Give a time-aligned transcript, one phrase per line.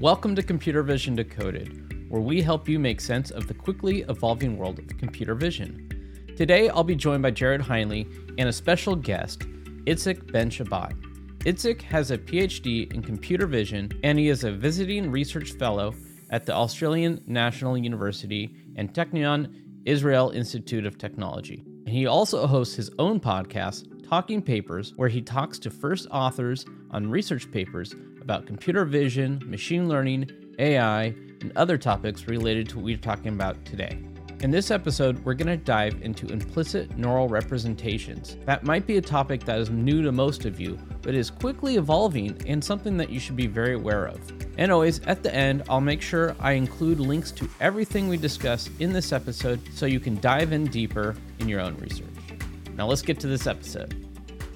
[0.00, 4.56] Welcome to Computer Vision Decoded, where we help you make sense of the quickly evolving
[4.56, 5.88] world of computer vision.
[6.36, 8.06] Today, I'll be joined by Jared Heinly
[8.38, 9.40] and a special guest,
[9.86, 10.92] Itzik Ben Shabat.
[11.40, 15.92] Itzik has a PhD in computer vision and he is a visiting research fellow
[16.30, 19.52] at the Australian National University and Technion
[19.84, 21.64] Israel Institute of Technology.
[21.86, 26.64] And he also hosts his own podcast, Talking Papers, where he talks to first authors
[26.92, 32.84] on research papers about computer vision, machine learning, AI, and other topics related to what
[32.84, 33.98] we're talking about today.
[34.40, 38.36] In this episode, we're going to dive into implicit neural representations.
[38.44, 41.76] That might be a topic that is new to most of you, but is quickly
[41.76, 44.20] evolving and something that you should be very aware of.
[44.56, 48.70] And always, at the end, I'll make sure I include links to everything we discuss
[48.78, 52.06] in this episode so you can dive in deeper in your own research.
[52.76, 54.07] Now, let's get to this episode.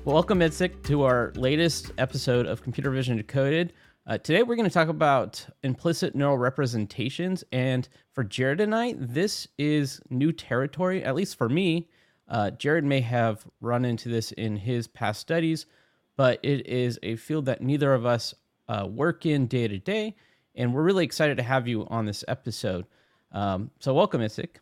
[0.04, 3.72] Welcome, Itzik, to our latest episode of Computer Vision Decoded.
[4.04, 7.44] Uh, today, we're going to talk about implicit neural representations.
[7.52, 11.88] And for Jared and I, this is new territory, at least for me.
[12.26, 15.66] Uh, Jared may have run into this in his past studies,
[16.16, 18.34] but it is a field that neither of us
[18.68, 20.16] uh, work in day to day.
[20.56, 22.86] And we're really excited to have you on this episode.
[23.30, 24.56] Um, so, welcome, Itzik.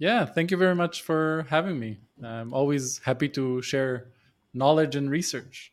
[0.00, 1.98] Yeah, thank you very much for having me.
[2.20, 4.08] I'm always happy to share
[4.54, 5.72] knowledge and research.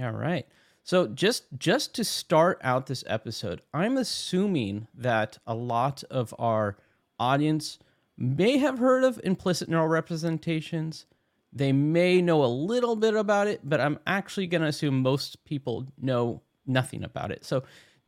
[0.00, 0.46] All right.
[0.84, 6.76] So just just to start out this episode, I'm assuming that a lot of our
[7.20, 7.78] audience
[8.16, 11.06] may have heard of implicit neural representations.
[11.52, 15.44] They may know a little bit about it, but I'm actually going to assume most
[15.44, 17.44] people know nothing about it.
[17.44, 17.62] So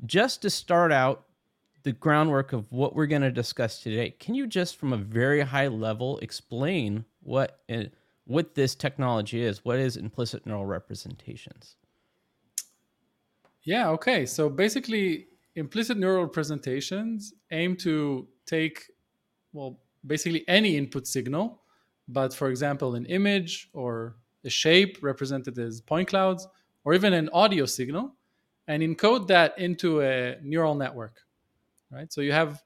[0.04, 1.26] just to start out
[1.82, 5.42] the groundwork of what we're going to discuss today, can you just from a very
[5.42, 7.86] high level explain what eh,
[8.26, 9.64] what this technology is.
[9.64, 11.76] What is implicit neural representations?
[13.62, 14.26] Yeah, okay.
[14.26, 18.84] So basically, implicit neural representations aim to take,
[19.52, 21.62] well, basically any input signal,
[22.08, 26.46] but for example, an image or a shape represented as point clouds,
[26.84, 28.14] or even an audio signal,
[28.68, 31.20] and encode that into a neural network.
[31.90, 32.12] Right?
[32.12, 32.62] So you have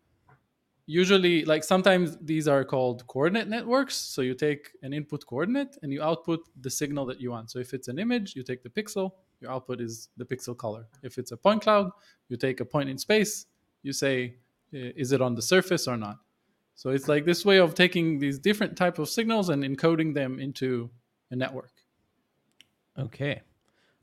[0.89, 3.95] usually like sometimes these are called coordinate networks.
[3.95, 7.51] So you take an input coordinate and you output the signal that you want.
[7.51, 10.87] So if it's an image you take the pixel your output is the pixel color.
[11.03, 11.91] If it's a point cloud
[12.31, 13.47] you take a point in space
[13.83, 14.37] you say
[14.73, 16.17] is it on the surface or not?
[16.75, 20.39] So it's like this way of taking these different type of signals and encoding them
[20.39, 20.89] into
[21.31, 21.73] a network.
[22.99, 23.43] Okay.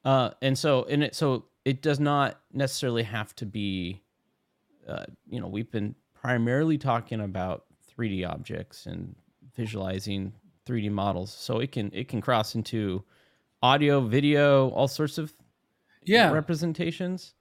[0.04, 4.04] Uh, and so and it so it does not necessarily have to be
[4.88, 5.96] uh, you know we've been
[6.26, 7.66] primarily talking about
[7.96, 9.16] 3D objects and
[9.56, 10.34] visualizing
[10.66, 11.32] 3D models.
[11.32, 13.04] So it can it can cross into
[13.62, 15.32] audio, video, all sorts of
[16.04, 17.36] yeah representations.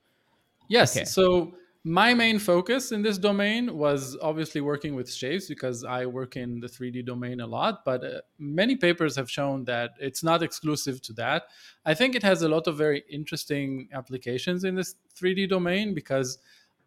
[0.68, 0.94] Yes.
[0.94, 1.06] Okay.
[1.06, 6.36] So my main focus in this domain was obviously working with shapes because I work
[6.36, 10.42] in the 3D domain a lot, but uh, many papers have shown that it's not
[10.42, 11.44] exclusive to that.
[11.86, 16.38] I think it has a lot of very interesting applications in this 3D domain because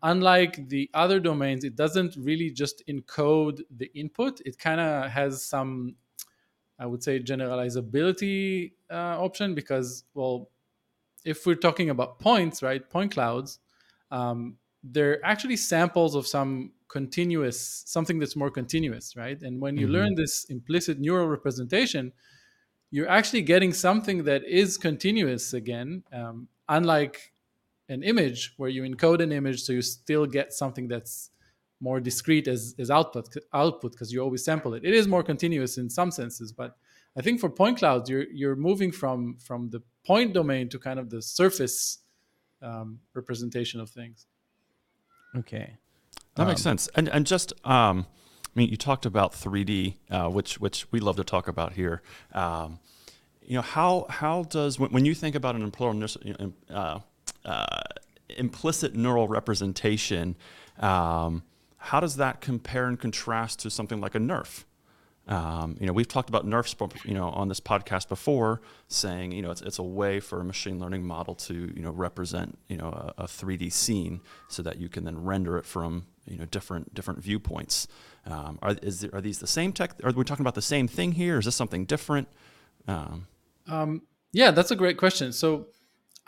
[0.04, 4.42] unlike the other domains, it doesn't really just encode the input.
[4.46, 5.96] It kind of has some,
[6.80, 10.50] I would say, generalizability uh, option because, well,
[11.26, 13.60] if we're talking about points, right, point clouds,
[14.12, 19.42] um, they're actually samples of some continuous, something that's more continuous, right?
[19.42, 19.96] And when you mm-hmm.
[19.96, 22.14] learn this implicit neural representation,
[22.92, 27.34] you're actually getting something that is continuous again, um, unlike
[27.90, 31.32] an image where you encode an image so you still get something that's
[31.80, 34.84] more discrete as, as output output because you always sample it.
[34.84, 36.76] It is more continuous in some senses, but
[37.18, 41.00] I think for point clouds you're you're moving from from the point domain to kind
[41.00, 42.00] of the surface
[42.62, 44.26] um, representation of things.
[45.36, 45.78] Okay,
[46.36, 46.90] that um, makes sense.
[46.96, 48.08] And and just um,
[48.46, 52.02] I mean, you talked about 3D, uh, which which we love to talk about here.
[52.34, 52.80] Um,
[53.42, 56.08] you know, how how does when, when you think about an employer
[56.70, 57.00] uh,
[57.48, 57.82] uh,
[58.30, 60.36] implicit neural representation,
[60.80, 61.44] um,
[61.78, 64.66] how does that compare and contrast to something like a NeRF?
[65.28, 69.42] Um, you know, we've talked about NeRFs, you know, on this podcast before, saying, you
[69.42, 72.78] know, it's, it's a way for a machine learning model to, you know, represent, you
[72.78, 76.46] know, a, a 3D scene so that you can then render it from, you know,
[76.46, 77.90] different different viewpoints.
[78.26, 79.96] Um, are, is there, are these the same tech?
[80.04, 81.40] Are we talking about the same thing here?
[81.40, 82.30] Is this something different?
[82.88, 83.28] Um,
[83.68, 85.34] um yeah, that's a great question.
[85.34, 85.68] So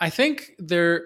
[0.00, 1.04] I think they're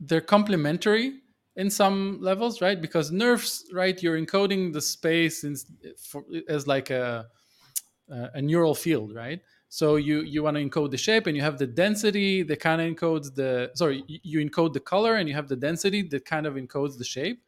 [0.00, 1.20] they're complementary
[1.56, 2.80] in some levels, right?
[2.80, 5.56] Because NeRFs, right, you're encoding the space in,
[5.96, 7.26] for, as like a
[8.08, 9.40] a neural field, right?
[9.68, 12.80] So you you want to encode the shape, and you have the density that kind
[12.80, 16.46] of encodes the sorry you encode the color, and you have the density that kind
[16.46, 17.42] of encodes the shape.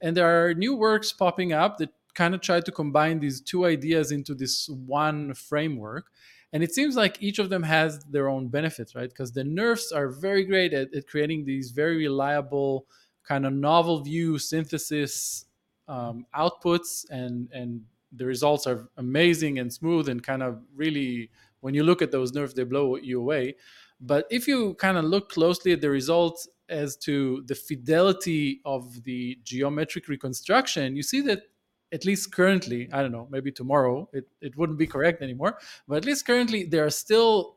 [0.00, 3.64] And there are new works popping up that kind of try to combine these two
[3.64, 6.06] ideas into this one framework.
[6.52, 9.08] And it seems like each of them has their own benefits, right?
[9.08, 12.86] Because the NeRFs are very great at, at creating these very reliable,
[13.26, 15.46] kind of novel view synthesis
[15.88, 17.82] um, outputs, and and
[18.14, 22.32] the results are amazing and smooth and kind of really when you look at those
[22.32, 23.54] NeRFs, they blow you away.
[24.00, 29.02] But if you kind of look closely at the results as to the fidelity of
[29.04, 31.44] the geometric reconstruction, you see that
[31.92, 35.96] at least currently, I don't know, maybe tomorrow it, it wouldn't be correct anymore, but
[35.96, 37.56] at least currently there are still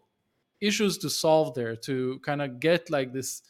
[0.61, 3.41] issues to solve there to kind of get like this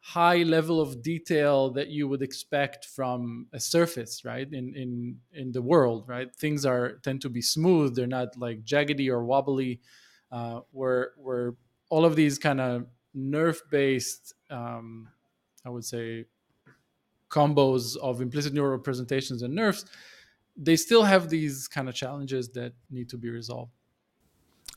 [0.00, 5.52] high level of detail that you would expect from a surface right in in in
[5.52, 6.34] the world right?
[6.34, 7.94] Things are tend to be smooth.
[7.94, 9.80] They're not like jaggedy or wobbly.
[10.32, 11.54] Uh, where where
[11.88, 12.86] all of these kind of
[13.16, 15.08] NeRF based um,
[15.66, 16.24] i would say
[17.30, 19.84] combos of implicit neural representations and NeRFs
[20.56, 23.72] they still have these kind of challenges that need to be resolved.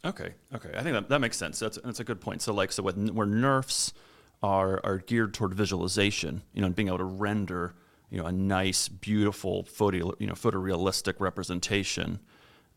[0.05, 1.59] Okay, okay, I think that, that makes sense.
[1.59, 2.41] That's that's a good point.
[2.41, 3.93] So like, so what, where NeRFs
[4.41, 7.75] are are geared toward visualization, you know, and being able to render,
[8.09, 12.19] you know, a nice, beautiful photo, you know, photorealistic representation.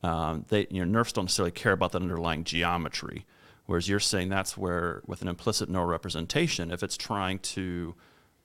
[0.02, 3.26] Um, they, you know, NeRFs don't necessarily care about that underlying geometry,
[3.64, 7.96] whereas you're saying that's where, with an implicit neural representation, if it's trying to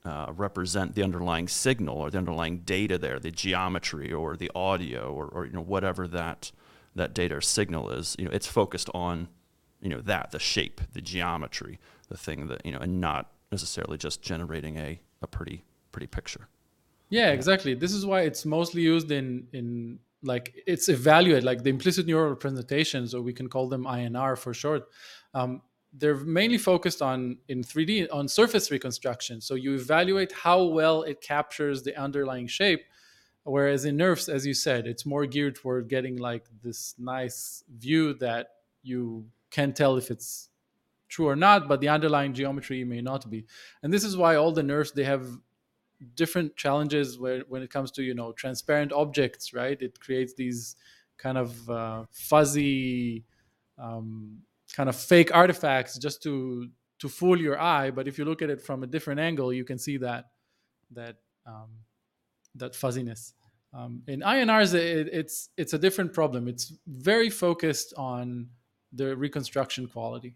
[0.04, 5.14] uh, represent the underlying signal or the underlying data there, the geometry or the audio
[5.14, 6.52] or, or you know whatever that
[6.96, 8.16] that data or signal is.
[8.18, 9.28] You know, it's focused on
[9.82, 13.98] you know that the shape, the geometry, the thing that you know, and not necessarily
[13.98, 16.48] just generating a, a pretty pretty picture.
[17.10, 17.74] Yeah, exactly.
[17.74, 22.30] This is why it's mostly used in in like it's evaluate like the implicit neural
[22.30, 24.88] representations, or we can call them INR for short.
[25.34, 25.62] Um,
[25.94, 29.42] they're mainly focused on in 3D on surface reconstruction.
[29.42, 32.84] So you evaluate how well it captures the underlying shape.
[33.44, 38.14] Whereas in NeRFs, as you said, it's more geared toward getting like this nice view
[38.16, 38.50] that
[38.84, 40.50] you can tell if it's
[41.10, 43.46] true or not, but the underlying geometry may not be.
[43.84, 45.28] And this is why all the NeRFs they have
[46.16, 49.80] different challenges where, when it comes to you know transparent objects, right?
[49.82, 50.76] It creates these
[51.18, 53.26] kind of uh, fuzzy
[53.78, 54.40] um,
[54.76, 56.68] kind of fake artifacts just to
[57.00, 59.64] to fool your eye but if you look at it from a different angle you
[59.64, 60.26] can see that
[60.92, 61.70] that um,
[62.56, 63.34] that fuzziness
[63.74, 68.48] um, in INRs it, it's it's a different problem it's very focused on
[68.94, 70.36] the reconstruction quality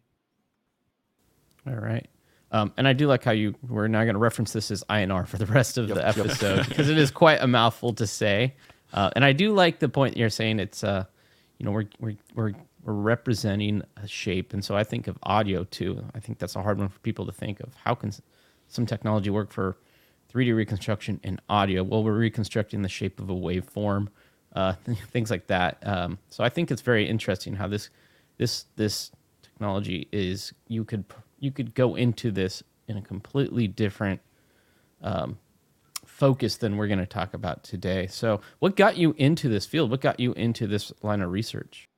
[1.67, 2.07] all right
[2.51, 5.27] um, and I do like how you we're now going to reference this as INR
[5.27, 6.97] for the rest of yep, the episode because yep.
[6.97, 8.55] it is quite a mouthful to say.
[8.93, 10.59] Uh, and I do like the point you're saying.
[10.59, 11.03] It's uh,
[11.57, 12.53] you know, we're we're we're
[12.85, 14.53] we're representing a shape.
[14.53, 16.05] And so I think of audio too.
[16.13, 17.73] I think that's a hard one for people to think of.
[17.83, 18.11] How can
[18.67, 19.75] some technology work for
[20.31, 21.83] 3D reconstruction in audio?
[21.83, 24.09] Well, we're reconstructing the shape of a waveform,
[24.55, 24.73] uh,
[25.11, 25.79] things like that.
[25.83, 27.89] Um, so I think it's very interesting how this
[28.37, 29.11] this this
[29.41, 30.53] technology is.
[30.67, 31.05] You could
[31.39, 34.21] you could go into this in a completely different
[35.01, 35.39] um,
[36.05, 38.05] focus than we're going to talk about today.
[38.07, 39.89] So, what got you into this field?
[39.89, 41.89] What got you into this line of research?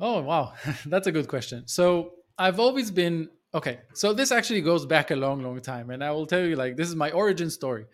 [0.00, 0.54] Oh, wow.
[0.86, 1.64] That's a good question.
[1.66, 3.80] So I've always been okay.
[3.92, 5.90] So this actually goes back a long, long time.
[5.90, 7.86] And I will tell you, like, this is my origin story.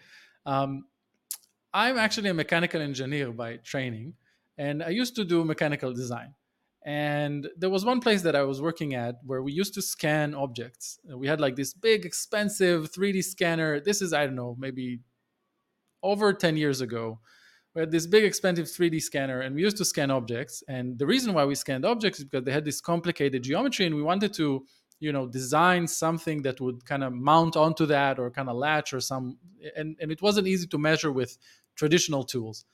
[0.47, 0.85] Um,
[1.73, 4.15] I'm actually a mechanical engineer by training,
[4.59, 6.35] and I used to do mechanical design.
[6.85, 10.35] And there was one place that I was working at where we used to scan
[10.35, 10.99] objects.
[11.15, 13.81] We had like this big, expensive 3D scanner.
[13.81, 15.01] This is, I don't know, maybe
[16.03, 17.21] over 10 years ago
[17.75, 20.63] we had this big expensive 3D scanner and we used to scan objects.
[20.69, 23.95] And the reason why we scanned objects is because they had this complicated geometry and
[23.95, 24.67] we wanted to,
[24.99, 28.93] you know, design something that would kind of mount onto that or kind of latch
[28.93, 29.39] or some
[29.77, 31.39] and, and it wasn't easy to measure with
[31.77, 32.65] traditional tools.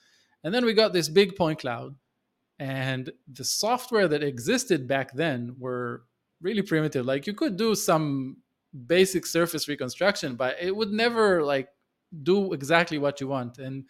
[0.42, 1.94] And then we got this big point cloud
[2.58, 6.04] and the software that existed back then were
[6.40, 7.04] really primitive.
[7.04, 8.38] Like you could do some
[8.86, 11.68] basic surface reconstruction, but it would never like
[12.22, 13.58] do exactly what you want.
[13.58, 13.84] And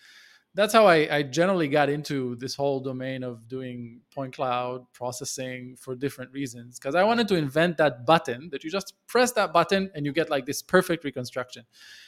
[0.57, 5.77] that's how I, I, generally got into this whole domain of doing point cloud processing
[5.79, 9.53] for different reasons because i wanted to invent that button that you just press that
[9.53, 11.65] button and you get like this perfect reconstruction.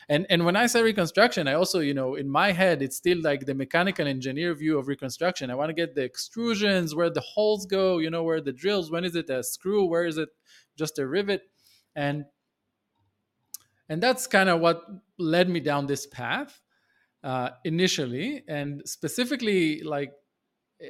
[0.08, 3.20] And and when i say reconstruction i also you know in my head it's still
[3.20, 5.50] like the mechanical engineer view of reconstruction.
[5.50, 8.90] I want to get the extrusions where the holes go you know where the drills
[8.90, 10.30] when is it a screw where is it
[10.76, 11.42] just a rivet?
[11.94, 12.24] And
[13.90, 14.82] and that's kind of what
[15.18, 16.60] led me down this path
[17.24, 20.12] uh, initially, and specifically like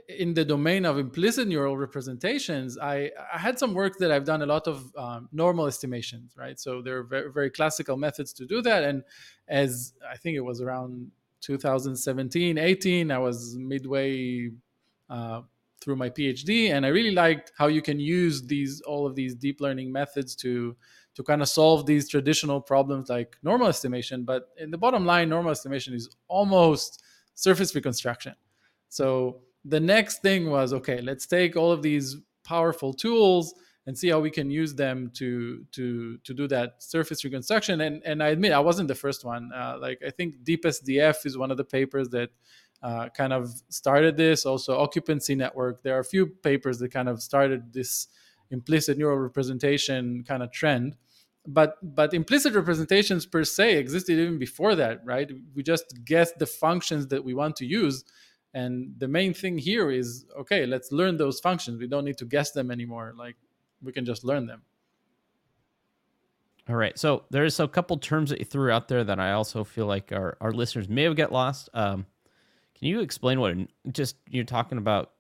[0.09, 4.43] in the domain of implicit neural representations, I, I had some work that I've done
[4.43, 6.61] a lot of um, normal estimations, right?
[6.61, 8.85] So there are very, very classical methods to do that.
[8.85, 9.03] And
[9.49, 14.51] as I think it was around 2017, 18, I was midway
[15.09, 15.43] uh,
[15.81, 19.35] through my PhD, and I really liked how you can use these all of these
[19.35, 20.77] deep learning methods to
[21.19, 24.23] to kind of solve these traditional problems like normal estimation.
[24.23, 27.03] But in the bottom line, normal estimation is almost
[27.35, 28.35] surface reconstruction.
[28.89, 33.53] So the next thing was okay, let's take all of these powerful tools
[33.87, 37.81] and see how we can use them to to to do that surface reconstruction.
[37.81, 39.51] And and I admit I wasn't the first one.
[39.53, 42.31] Uh, like I think DeepSDF is one of the papers that
[42.81, 44.47] uh, kind of started this.
[44.47, 45.83] Also, occupancy network.
[45.83, 48.07] There are a few papers that kind of started this
[48.51, 50.97] implicit neural representation kind of trend.
[51.47, 55.31] But but implicit representations per se existed even before that, right?
[55.55, 58.05] We just guess the functions that we want to use.
[58.55, 61.79] And the main thing here is okay let's learn those functions.
[61.79, 63.15] We don't need to guess them anymore.
[63.17, 63.37] Like
[63.83, 64.63] we can just learn them.
[66.69, 66.99] All right.
[66.99, 70.13] So there's a couple terms that you threw out there that i also feel like
[70.13, 71.71] our, our listeners may have get lost.
[71.73, 72.05] Um,
[72.79, 73.57] can you explain what
[73.91, 75.13] just you're talking about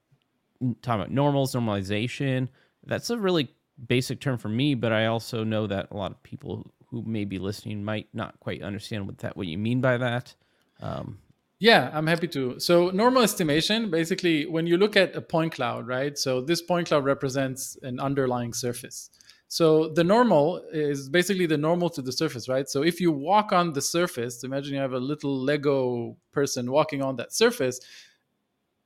[0.82, 2.48] talking about normals normalization?
[2.84, 3.48] That's a really
[3.86, 7.24] basic term for me but i also know that a lot of people who may
[7.24, 10.34] be listening might not quite understand what that what you mean by that
[10.80, 11.18] um,
[11.60, 12.60] yeah, I'm happy to.
[12.60, 16.16] So normal estimation, basically, when you look at a point cloud, right?
[16.16, 19.10] So this point cloud represents an underlying surface.
[19.48, 22.68] So the normal is basically the normal to the surface, right?
[22.68, 27.02] So if you walk on the surface, imagine you have a little Lego person walking
[27.02, 27.80] on that surface.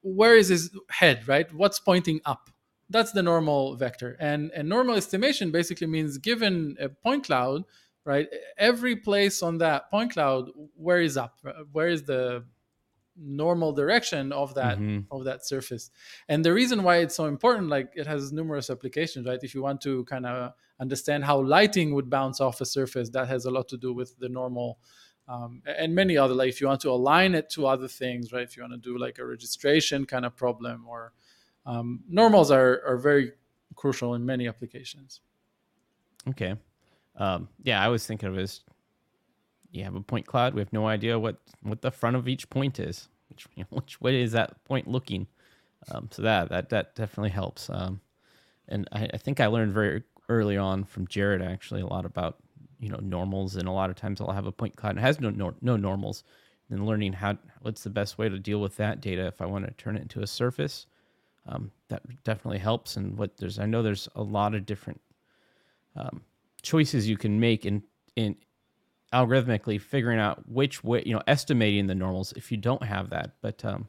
[0.01, 1.53] Where is his head, right?
[1.53, 2.49] What's pointing up?
[2.93, 4.17] That's the normal vector.
[4.21, 7.65] And, and normal estimation basically means given a point cloud,
[8.05, 8.29] right?
[8.59, 11.39] Every place on that point cloud, where is up?
[11.73, 12.45] Where is the
[13.17, 15.01] normal direction of that mm-hmm.
[15.15, 15.91] of that surface
[16.29, 19.63] and the reason why it's so important like it has numerous applications right if you
[19.63, 23.51] want to kind of understand how lighting would bounce off a surface that has a
[23.51, 24.79] lot to do with the normal
[25.29, 28.45] um, and many other like if you want to align it to other things right
[28.45, 31.13] if you want to do like a registration kind of problem or
[31.67, 33.33] um, normals are are very
[33.75, 35.21] crucial in many applications
[36.29, 36.55] okay
[37.17, 38.61] um, yeah i was thinking of it as
[39.73, 40.55] you have a point cloud.
[40.55, 43.09] We have no idea what what the front of each point is.
[43.29, 45.27] Which you know, which way is that point looking?
[45.91, 47.69] Um, so that that that definitely helps.
[47.69, 48.01] Um,
[48.69, 52.37] and I, I, think I learned very early on from Jared actually a lot about
[52.79, 55.21] you know normals, and a lot of times I'll have a point cloud and has
[55.21, 56.23] no no, no normals.
[56.71, 59.67] And learning how what's the best way to deal with that data if I want
[59.67, 60.87] to turn it into a surface,
[61.47, 62.97] um, that definitely helps.
[62.97, 65.01] And what there's I know there's a lot of different
[65.97, 66.23] um,
[66.63, 67.83] choices you can make in
[68.17, 68.37] in
[69.13, 73.35] algorithmically figuring out which way you know estimating the normals if you don't have that.
[73.41, 73.89] But um,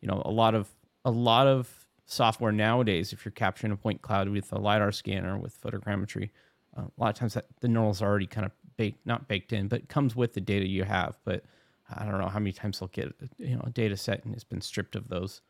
[0.00, 0.68] you know a lot of
[1.04, 5.38] a lot of software nowadays if you're capturing a point cloud with a lidar scanner
[5.38, 6.28] with photogrammetry
[6.76, 9.54] uh, a lot of times that the normals are already kind of baked not baked
[9.54, 11.18] in but comes with the data you have.
[11.24, 11.44] But
[11.94, 14.44] i don't know how many times they'll get you know a data set and it's
[14.44, 15.42] been stripped of those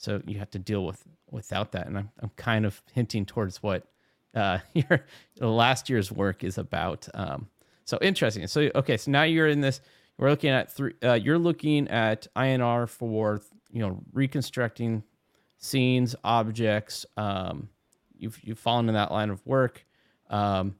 [0.00, 3.62] so you have to deal with without that and i'm, I'm kind of hinting towards
[3.62, 3.86] what
[4.34, 5.04] uh, your
[5.40, 7.48] last year's work is about um,
[7.90, 8.46] so interesting.
[8.46, 9.80] So okay, so now you're in this.
[10.16, 10.94] We're looking at three.
[11.02, 13.42] Uh, you're looking at INR for
[13.72, 15.02] you know reconstructing
[15.58, 17.04] scenes, objects.
[17.16, 17.68] Um,
[18.16, 19.84] you've you've fallen in that line of work,
[20.30, 20.76] um,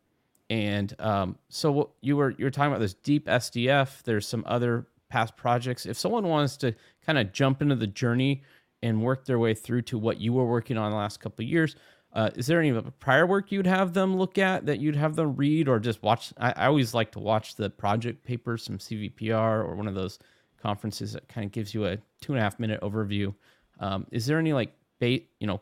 [0.51, 4.05] and um, so what you were you were talking about this deep SDF.
[4.05, 5.87] There's some other past projects.
[5.87, 6.73] If someone wants to
[7.05, 8.45] kind of jump into the journey
[8.83, 11.49] and work their way through to what you were working on the last couple of
[11.49, 11.77] years,
[12.13, 15.37] uh, is there any prior work you'd have them look at that you'd have them
[15.37, 16.33] read or just watch?
[16.39, 20.19] I, I always like to watch the project papers from CVPR or one of those
[20.61, 23.33] conferences that kind of gives you a two and a half minute overview.
[23.79, 25.61] Um, is there any like bait, you know,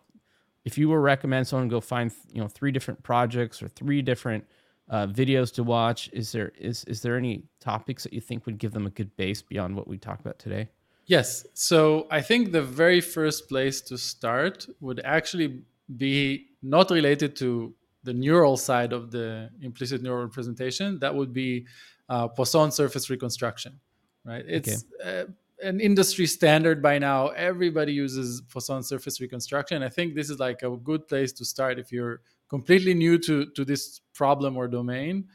[0.65, 4.45] if you were recommend someone go find, you know, three different projects or three different
[4.91, 8.59] uh, videos to watch, is there is is there any topics that you think would
[8.59, 10.69] give them a good base beyond what we talked about today?
[11.09, 11.47] Yes.
[11.55, 15.63] So I think the very first place to start would actually
[15.97, 17.75] be not related to
[18.05, 20.99] the neural side of the implicit neural representation.
[20.99, 21.67] That would be
[22.11, 23.81] uh, Poisson surface reconstruction,
[24.25, 24.45] right?
[24.47, 25.23] It's okay.
[25.23, 27.29] uh, an industry standard by now.
[27.29, 29.83] Everybody uses Poisson surface reconstruction.
[29.83, 33.47] I think this is like a good place to start if you're completely new to
[33.47, 35.27] to this problem or domain.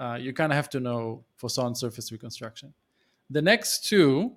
[0.00, 2.72] Uh, you kind of have to know Poisson surface reconstruction.
[3.28, 4.36] The next two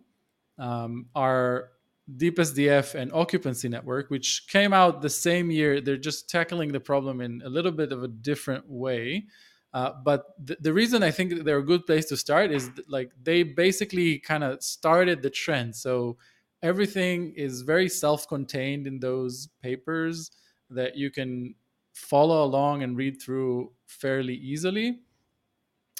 [0.58, 1.72] um, are
[2.18, 5.82] DeepSDF and Occupancy Network, which came out the same year.
[5.82, 9.26] They're just tackling the problem in a little bit of a different way.
[9.74, 12.88] Uh, but th- the reason I think they're a good place to start is th-
[12.88, 15.76] like they basically kind of started the trend.
[15.76, 16.18] So
[16.62, 20.32] everything is very self-contained in those papers
[20.70, 21.56] that you can
[21.94, 25.00] follow along and read through fairly easily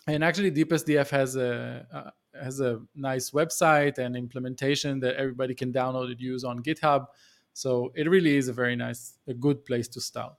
[0.08, 6.12] and actually deepsdf has a has a nice website and implementation that everybody can download
[6.12, 7.08] and use on github
[7.54, 10.34] so it really is a very nice a good place to start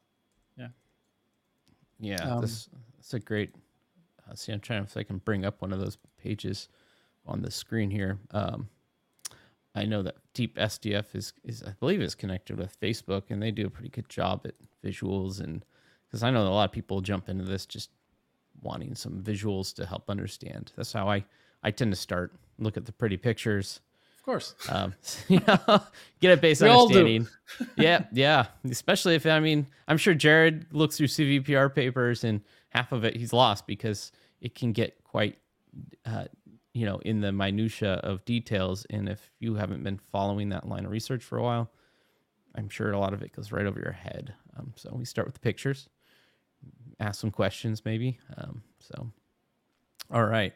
[0.56, 0.68] yeah
[1.98, 3.54] yeah um, this, that's a great
[4.28, 6.68] uh, see i'm trying if i can bring up one of those pages
[7.26, 8.68] on the screen here um,
[9.76, 13.50] I know that Deep SDF is, is I believe is connected with Facebook, and they
[13.50, 15.40] do a pretty good job at visuals.
[15.40, 15.64] And
[16.08, 17.90] because I know a lot of people jump into this just
[18.62, 20.72] wanting some visuals to help understand.
[20.76, 21.24] That's how I
[21.66, 22.32] I tend to start.
[22.58, 23.80] Look at the pretty pictures.
[24.18, 24.54] Of course.
[24.70, 24.94] Um,
[25.28, 25.82] you know,
[26.20, 27.28] get a base we understanding.
[27.76, 28.46] yeah, yeah.
[28.70, 32.40] Especially if I mean, I'm sure Jared looks through CVPR papers, and
[32.76, 35.38] half of it he's lost because it can get quite
[36.04, 36.24] uh,
[36.74, 40.84] you know in the minutia of details and if you haven't been following that line
[40.84, 41.70] of research for a while
[42.54, 45.26] i'm sure a lot of it goes right over your head um, so we start
[45.26, 45.88] with the pictures
[47.00, 49.10] ask some questions maybe um, so
[50.10, 50.52] all right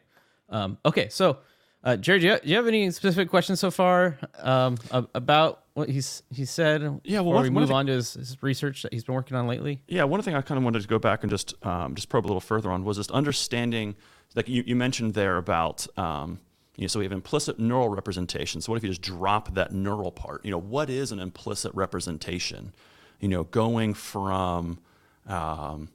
[0.51, 1.39] um, okay so
[1.83, 4.77] uh, Jared, do you, have, do you, have, any specific questions so far um,
[5.15, 7.01] about what he's he said?
[7.03, 9.35] Yeah, well, one, we move thing, on to his, his, research that he's been working
[9.35, 9.81] on lately.
[9.87, 12.25] Yeah, one thing I kind of wanted to go back and just um, just probe
[12.25, 13.95] a little further on was just understanding
[14.35, 16.39] like you, you mentioned there about um,
[16.77, 18.61] you know, so we have implicit neural representation.
[18.61, 20.45] So what if you just drop that neural part?
[20.45, 22.73] You know, what is an implicit representation?
[23.19, 24.79] You know, going from,
[25.27, 25.89] um,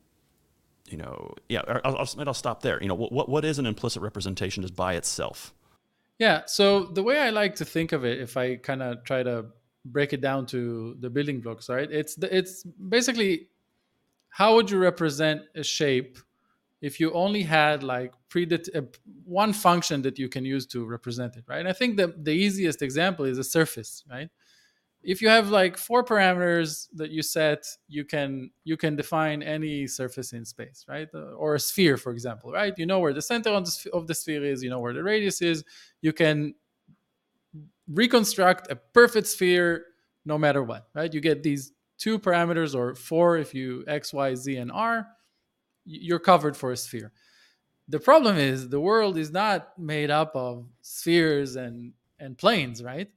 [0.88, 2.80] you know, yeah, I'll, I'll, I'll stop there.
[2.82, 5.54] You know, what, what is an implicit representation just by itself?
[6.18, 6.42] Yeah.
[6.46, 9.46] So the way I like to think of it, if I kind of try to
[9.84, 11.90] break it down to the building blocks, right?
[11.90, 13.48] It's the, it's basically
[14.28, 16.18] how would you represent a shape
[16.82, 18.82] if you only had like predet- uh,
[19.24, 21.60] one function that you can use to represent it, right?
[21.60, 24.28] And I think the, the easiest example is a surface, right?
[25.06, 29.86] If you have like four parameters that you set, you can you can define any
[29.86, 31.08] surface in space, right?
[31.14, 32.74] Or a sphere, for example, right?
[32.76, 35.04] You know where the center of the, of the sphere is, you know where the
[35.04, 35.64] radius is.
[36.02, 36.54] You can
[37.88, 39.84] reconstruct a perfect sphere
[40.24, 41.14] no matter what, right?
[41.14, 45.06] You get these two parameters or four if you x, y, z, and r
[45.84, 47.12] you're covered for a sphere.
[47.88, 53.08] The problem is the world is not made up of spheres and and planes, right?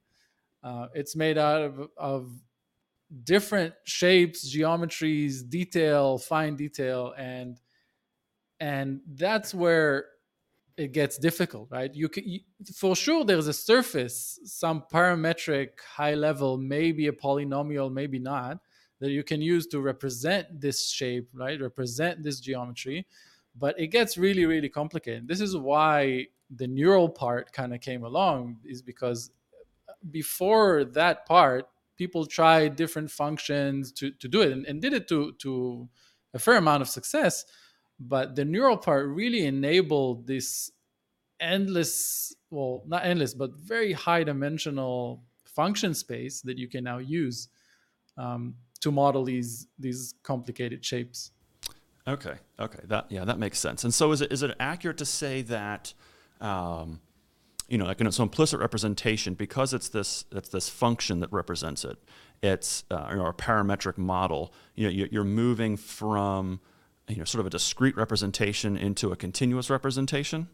[0.62, 2.30] Uh, it's made out of, of
[3.24, 7.60] different shapes, geometries, detail, fine detail, and
[8.60, 10.04] and that's where
[10.76, 11.94] it gets difficult, right?
[11.94, 12.40] You can you,
[12.74, 18.58] for sure there's a surface, some parametric high level, maybe a polynomial, maybe not,
[19.00, 21.60] that you can use to represent this shape, right?
[21.60, 23.06] Represent this geometry.
[23.58, 25.26] But it gets really, really complicated.
[25.26, 29.30] This is why the neural part kind of came along, is because
[30.10, 35.08] before that part, people tried different functions to, to do it and, and did it
[35.08, 35.88] to, to
[36.34, 37.44] a fair amount of success.
[37.98, 40.70] But the neural part really enabled this
[41.38, 47.48] endless, well, not endless, but very high dimensional function space that you can now use.
[48.16, 51.32] Um, to model these these complicated shapes.
[52.06, 52.34] Okay.
[52.58, 52.80] Okay.
[52.84, 53.84] That yeah, that makes sense.
[53.84, 55.94] And so is it is it accurate to say that
[56.40, 57.00] um,
[57.70, 61.84] you know, like in its implicit representation, because it's this it's this function that represents
[61.84, 61.98] it.
[62.42, 64.52] It's uh, you know, a parametric model.
[64.74, 66.60] You know, you're moving from
[67.08, 70.48] you know sort of a discrete representation into a continuous representation.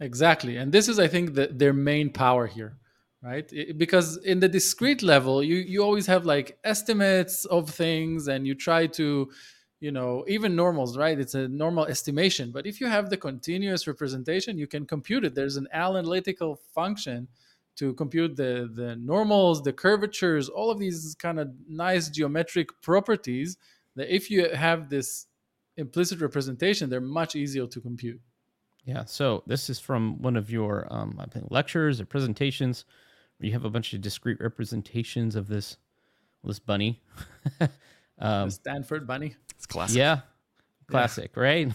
[0.00, 2.78] Exactly, and this is I think the, their main power here
[3.22, 8.46] right because in the discrete level you you always have like estimates of things and
[8.46, 9.30] you try to
[9.86, 11.18] you know even normals right?
[11.24, 12.46] It's a normal estimation.
[12.56, 15.34] But if you have the continuous representation you can compute it.
[15.34, 17.28] There's an analytical function
[17.76, 23.56] to compute the the normals the curvatures all of these kind of nice geometric properties
[23.96, 25.08] that if you have this
[25.84, 28.20] implicit representation they're much easier to compute.
[28.92, 32.84] Yeah so this is from one of your um, i think lectures or presentations
[33.36, 35.76] where you have a bunch of discrete representations of this
[36.46, 37.02] this bunny.
[38.18, 39.34] um, the Stanford bunny.
[39.54, 39.96] It's classic.
[39.96, 40.20] Yeah,
[40.86, 41.42] classic, yeah.
[41.42, 41.72] right?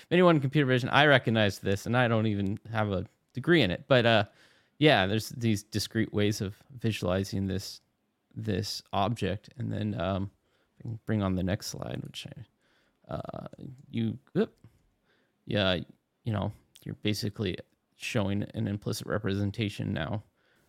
[0.10, 3.70] Anyone in computer vision, I recognize this, and I don't even have a degree in
[3.70, 4.24] it, but uh,
[4.78, 7.80] yeah, there's these discrete ways of visualizing this
[8.34, 10.30] this object, and then um,
[11.06, 12.26] bring on the next slide, which
[13.08, 13.46] I, uh,
[13.90, 14.18] you,
[15.46, 15.76] yeah,
[16.24, 16.52] you know,
[16.82, 17.58] you're basically
[17.96, 20.22] showing an implicit representation now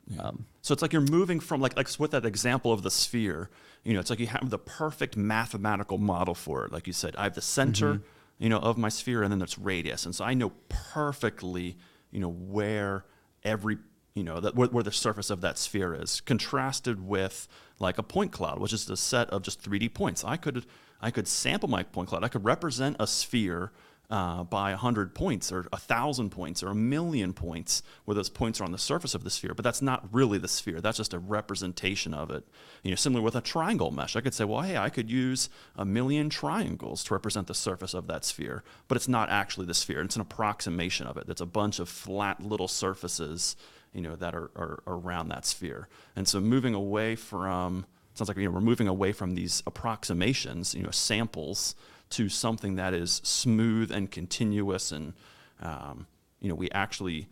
[0.07, 0.21] yeah.
[0.21, 3.49] Um, so it's like you're moving from like like with that example of the sphere,
[3.83, 6.71] you know, it's like you have the perfect mathematical model for it.
[6.71, 8.03] Like you said, I have the center, mm-hmm.
[8.43, 11.77] you know, of my sphere, and then there's radius, and so I know perfectly,
[12.11, 13.05] you know, where
[13.43, 13.77] every
[14.13, 17.47] you know, that where, where, the surface of that sphere is, contrasted with
[17.79, 20.23] like a point cloud, which is a set of just 3D points.
[20.23, 20.65] I could
[21.01, 22.23] I could sample my point cloud.
[22.23, 23.71] I could represent a sphere
[24.09, 28.63] uh, by 100 points or 1,000 points or a million points where those points are
[28.63, 30.81] on the surface of the sphere, but that's not really the sphere.
[30.81, 32.45] That's just a representation of it.
[32.83, 35.49] You know, similar with a triangle mesh, I could say, well, hey, I could use
[35.75, 39.73] a million triangles to represent the surface of that sphere, but it's not actually the
[39.73, 40.01] sphere.
[40.01, 41.29] It's an approximation of it.
[41.29, 43.55] It's a bunch of flat little surfaces,
[43.93, 45.87] you know, that are, are around that sphere.
[46.15, 47.85] And so moving away from
[48.15, 51.73] sounds like you know we're moving away from these approximations, you know, samples
[52.13, 55.13] to something that is smooth and continuous and
[55.61, 56.07] um,
[56.39, 57.27] you know we actually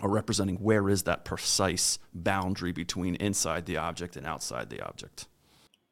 [0.00, 5.26] are representing where is that precise boundary between inside the object and outside the object.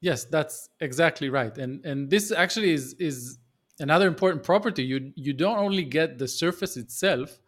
[0.01, 1.57] Yes that's exactly right.
[1.59, 3.39] And and this actually is is
[3.79, 4.83] another important property.
[4.85, 7.39] You you don't only get the surface itself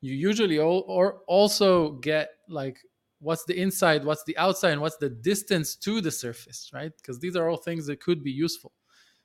[0.00, 2.78] you usually all, or also get like
[3.20, 6.92] what's the inside what's the outside and what's the distance to the surface right?
[6.96, 8.72] Because these are all things that could be useful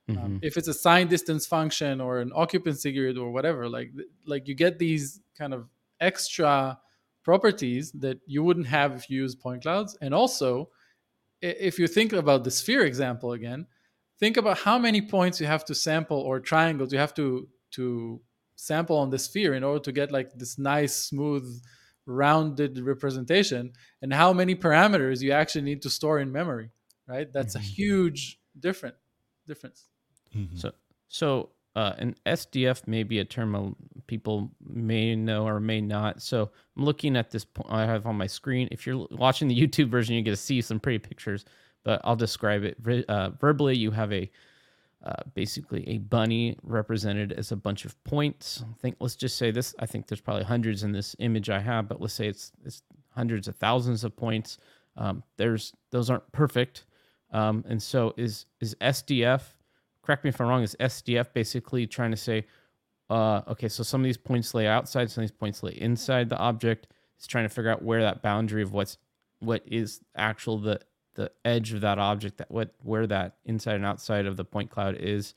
[0.09, 0.23] mm-hmm.
[0.23, 3.91] Um, if it's a sign distance function or an occupancy grid or whatever, like
[4.25, 6.77] like you get these kind of extra
[7.23, 9.97] properties that you wouldn't have if you use point clouds.
[10.01, 10.69] And also,
[11.41, 13.67] if you think about the sphere example again,
[14.19, 18.21] think about how many points you have to sample or triangles you have to to
[18.55, 21.61] sample on the sphere in order to get like this nice smooth
[22.05, 26.69] rounded representation and how many parameters you actually need to store in memory
[27.07, 27.65] right that's mm-hmm.
[27.65, 28.95] a huge different
[29.47, 29.89] difference
[30.35, 30.55] Mm-hmm.
[30.55, 30.71] So,
[31.07, 33.75] so uh, an SDF may be a term
[34.07, 36.21] people may know or may not.
[36.21, 38.67] So I'm looking at this point I have on my screen.
[38.71, 41.45] If you're watching the YouTube version, you get to see some pretty pictures,
[41.83, 42.77] but I'll describe it
[43.09, 43.75] uh, verbally.
[43.75, 44.29] You have a
[45.03, 48.63] uh, basically a bunny represented as a bunch of points.
[48.63, 49.75] I think let's just say this.
[49.79, 52.83] I think there's probably hundreds in this image I have, but let's say it's it's
[53.09, 54.59] hundreds of thousands of points.
[54.95, 56.85] Um, there's those aren't perfect,
[57.31, 59.41] um, and so is is SDF
[60.03, 62.45] correct me if I'm wrong, is SDF basically trying to say,
[63.09, 66.29] uh, okay, so some of these points lay outside, some of these points lay inside
[66.29, 66.87] the object.
[67.17, 68.97] It's trying to figure out where that boundary of what's
[69.39, 70.79] what is actual the
[71.15, 74.69] the edge of that object that what where that inside and outside of the point
[74.69, 75.35] cloud is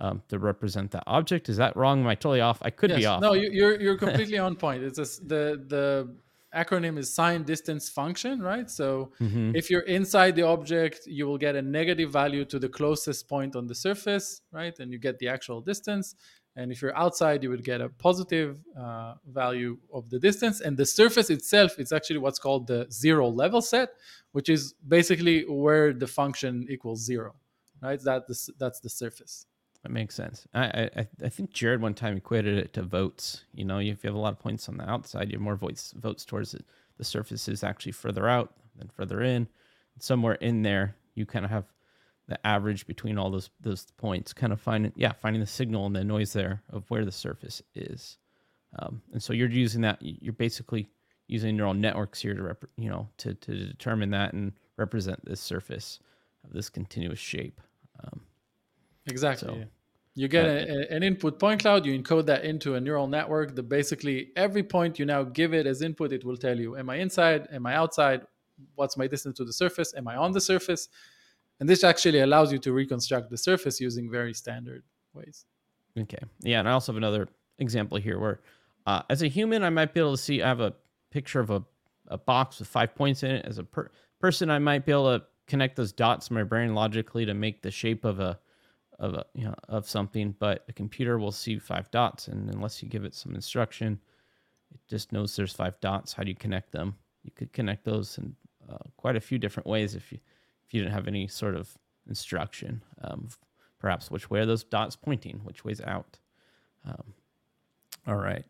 [0.00, 1.48] um, to represent that object.
[1.48, 2.00] Is that wrong?
[2.00, 2.58] Am I totally off?
[2.62, 2.98] I could yes.
[2.98, 3.20] be off.
[3.20, 4.82] No, you're you're completely on point.
[4.82, 6.14] It's just the the
[6.56, 8.70] acronym is sign distance function, right?
[8.70, 9.54] So mm-hmm.
[9.54, 13.54] if you're inside the object, you will get a negative value to the closest point
[13.54, 14.76] on the surface, right?
[14.78, 16.14] And you get the actual distance.
[16.58, 20.60] And if you're outside, you would get a positive uh, value of the distance.
[20.60, 23.90] And the surface itself is actually what's called the zero level set,
[24.32, 27.34] which is basically where the function equals zero,
[27.82, 28.00] right?
[28.02, 28.22] That
[28.58, 29.46] that's the surface.
[29.86, 30.48] That makes sense.
[30.52, 33.44] I, I I think Jared one time equated it to votes.
[33.54, 35.54] You know, if you have a lot of points on the outside, you have more
[35.54, 36.64] votes votes towards it.
[36.98, 39.46] The surface is actually further out than further in.
[40.00, 41.66] Somewhere in there, you kind of have
[42.26, 45.94] the average between all those those points, kind of finding yeah finding the signal and
[45.94, 48.18] the noise there of where the surface is.
[48.80, 49.98] Um, and so you're using that.
[50.00, 50.88] You're basically
[51.28, 55.40] using neural networks here to rep, you know to to determine that and represent this
[55.40, 56.00] surface
[56.42, 57.60] of this continuous shape.
[58.02, 58.22] Um,
[59.06, 59.46] exactly.
[59.46, 59.64] So,
[60.16, 63.54] you get a, an input point cloud, you encode that into a neural network.
[63.54, 66.88] The basically every point you now give it as input, it will tell you, am
[66.88, 67.46] I inside?
[67.52, 68.22] Am I outside?
[68.74, 69.92] What's my distance to the surface?
[69.94, 70.88] Am I on the surface?
[71.60, 75.44] And this actually allows you to reconstruct the surface using very standard ways.
[75.98, 76.18] Okay.
[76.40, 76.60] Yeah.
[76.60, 78.40] And I also have another example here where
[78.86, 80.74] uh, as a human, I might be able to see, I have a
[81.10, 81.62] picture of a,
[82.08, 83.44] a box with five points in it.
[83.44, 86.74] As a per- person, I might be able to connect those dots in my brain
[86.74, 88.38] logically to make the shape of a
[88.98, 92.82] of a, you know of something, but a computer will see five dots, and unless
[92.82, 94.00] you give it some instruction,
[94.72, 96.12] it just knows there's five dots.
[96.12, 96.96] How do you connect them?
[97.22, 98.34] You could connect those in
[98.70, 100.18] uh, quite a few different ways if you
[100.66, 101.76] if you didn't have any sort of
[102.08, 102.82] instruction.
[103.02, 103.28] Um,
[103.78, 105.40] perhaps which way are those dots pointing?
[105.44, 106.18] Which way's out?
[106.84, 107.14] Um,
[108.06, 108.44] all right.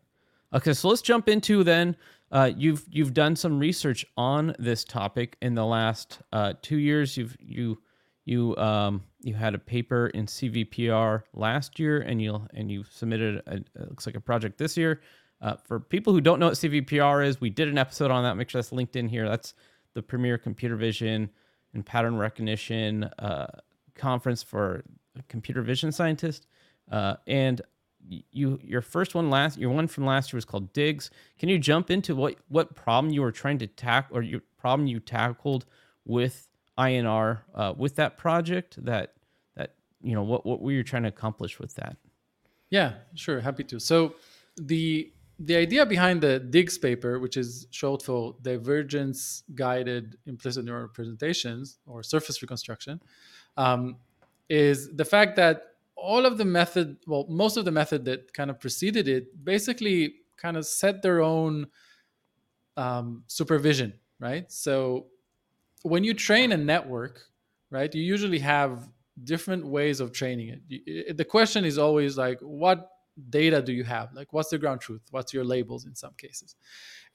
[0.53, 1.95] Okay, so let's jump into then.
[2.31, 7.17] Uh, you've you've done some research on this topic in the last uh, two years.
[7.17, 7.79] You've you
[8.27, 13.41] you um, you had a paper in CVPR last year, and you and you submitted
[13.47, 14.99] a, it looks like a project this year.
[15.41, 18.35] Uh, for people who don't know what CVPR is, we did an episode on that.
[18.35, 19.29] Make sure that's linked in here.
[19.29, 19.53] That's
[19.93, 21.29] the premier computer vision
[21.73, 23.47] and pattern recognition uh,
[23.95, 24.83] conference for
[25.29, 26.47] computer vision scientists.
[26.91, 27.61] Uh, and
[28.09, 31.11] you your first one last your one from last year was called DiGS.
[31.39, 34.85] Can you jump into what what problem you were trying to tackle or your problem
[34.85, 35.65] you tackled
[36.03, 38.83] with INR uh, with that project?
[38.83, 39.13] That
[39.55, 41.97] that you know what what were you trying to accomplish with that?
[42.69, 43.79] Yeah, sure, happy to.
[43.79, 44.15] So
[44.57, 50.83] the the idea behind the DiGS paper, which is short for Divergence Guided Implicit Neural
[50.83, 52.99] Representations or surface reconstruction,
[53.55, 53.97] um,
[54.49, 58.49] is the fact that all of the method, well, most of the method that kind
[58.49, 61.67] of preceded it, basically kind of set their own
[62.75, 64.51] um, supervision, right?
[64.51, 65.07] So
[65.87, 67.21] when you train a network,
[67.71, 68.87] right, you usually have
[69.23, 71.17] different ways of training it.
[71.17, 72.89] The question is always like, what
[73.29, 74.13] data do you have?
[74.13, 75.01] Like, what's the ground truth?
[75.11, 76.55] What's your labels in some cases?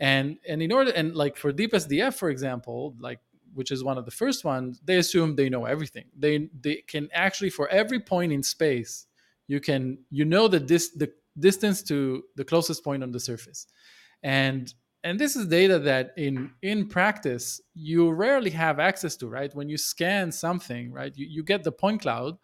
[0.00, 3.20] And and in order and like for DeepSDF, for example, like
[3.54, 6.06] which is one of the first ones, they assume they know everything.
[6.18, 9.06] They they can actually for every point in space,
[9.46, 13.66] you can you know the dis the distance to the closest point on the surface,
[14.22, 14.72] and
[15.04, 19.54] and this is data that in in practice you rarely have access to right?
[19.54, 22.38] When you scan something right you, you get the point cloud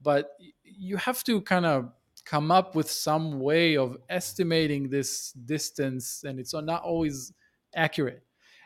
[0.00, 0.30] but
[0.64, 1.92] you have to kind of
[2.24, 7.32] come up with some way of estimating this distance and it's not always
[7.74, 8.22] accurate.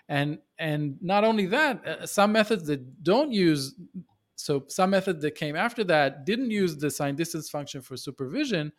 [0.08, 3.74] And and not only that uh, some methods that don't use
[4.36, 8.72] so some method that came after that didn't use the sign distance function for supervision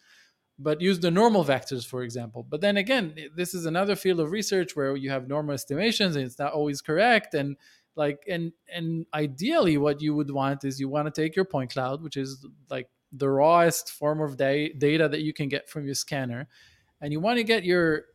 [0.60, 4.32] but use the normal vectors for example but then again this is another field of
[4.32, 7.56] research where you have normal estimations and it's not always correct and
[7.96, 11.72] like and and ideally what you would want is you want to take your point
[11.72, 15.86] cloud which is like the rawest form of da- data that you can get from
[15.86, 16.48] your scanner
[17.02, 18.06] and you want to get your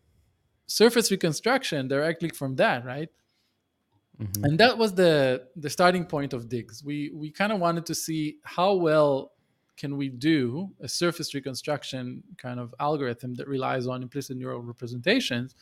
[0.66, 3.08] surface reconstruction directly from that, right?
[4.20, 4.44] Mm-hmm.
[4.44, 6.84] And that was the the starting point of DiGS.
[6.84, 9.32] We we kind of wanted to see how well
[9.76, 15.54] can we do a surface reconstruction kind of algorithm that relies on implicit neural representations,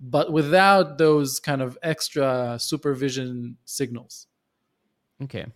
[0.00, 4.26] but without those kind of extra supervision signals.
[5.22, 5.46] Okay.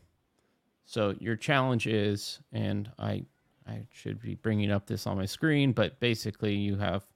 [0.87, 3.25] So your challenge is, and I
[3.67, 7.07] I should be bringing up this on my screen, but basically you have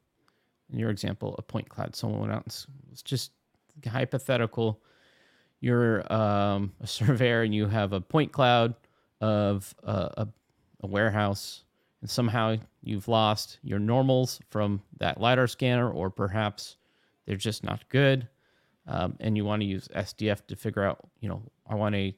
[0.73, 1.95] in your example, a point cloud.
[1.95, 3.33] Someone went out and it's just
[3.87, 4.81] hypothetical.
[5.61, 8.75] You're um, a surveyor and you have a point cloud
[9.21, 10.29] of uh, a,
[10.83, 11.65] a warehouse,
[12.01, 16.77] and somehow you've lost your normals from that LiDAR scanner, or perhaps
[17.27, 18.29] they're just not good.
[18.87, 22.15] Um, and you want to use SDF to figure out, you know, I want a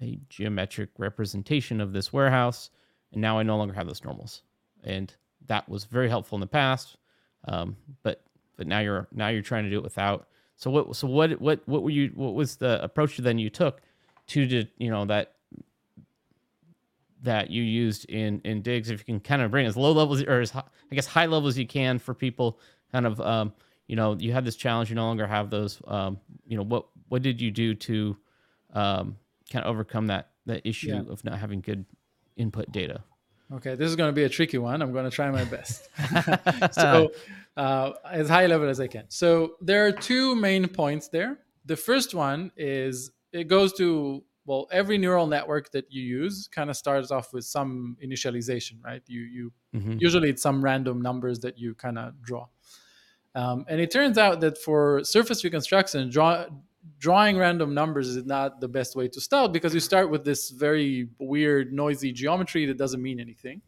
[0.00, 2.70] a geometric representation of this warehouse,
[3.12, 4.42] and now I no longer have those normals.
[4.84, 5.12] And
[5.46, 6.96] that was very helpful in the past.
[7.46, 8.22] Um, but
[8.56, 10.28] but now you're now you're trying to do it without.
[10.56, 13.80] So what so what what what were you what was the approach then you took
[14.28, 15.34] to to you know that
[17.22, 20.22] that you used in in DiGS if you can kind of bring as low levels
[20.22, 22.58] or as high, I guess high levels you can for people
[22.92, 23.52] kind of um,
[23.86, 26.86] you know you had this challenge you no longer have those um, you know what
[27.08, 28.16] what did you do to
[28.74, 29.16] um,
[29.50, 31.12] kind of overcome that that issue yeah.
[31.12, 31.84] of not having good
[32.36, 33.02] input data
[33.50, 34.82] Okay, this is going to be a tricky one.
[34.82, 35.88] I'm going to try my best.
[36.74, 37.12] so,
[37.56, 39.04] uh, as high level as I can.
[39.08, 41.38] So, there are two main points there.
[41.64, 46.70] The first one is it goes to well, every neural network that you use kind
[46.70, 49.02] of starts off with some initialization, right?
[49.06, 49.96] You you mm-hmm.
[49.98, 52.46] usually it's some random numbers that you kind of draw.
[53.34, 56.46] Um, and it turns out that for surface reconstruction, draw,
[56.98, 60.48] drawing random numbers is not the best way to start because you start with this
[60.48, 63.60] very weird, noisy geometry that doesn't mean anything.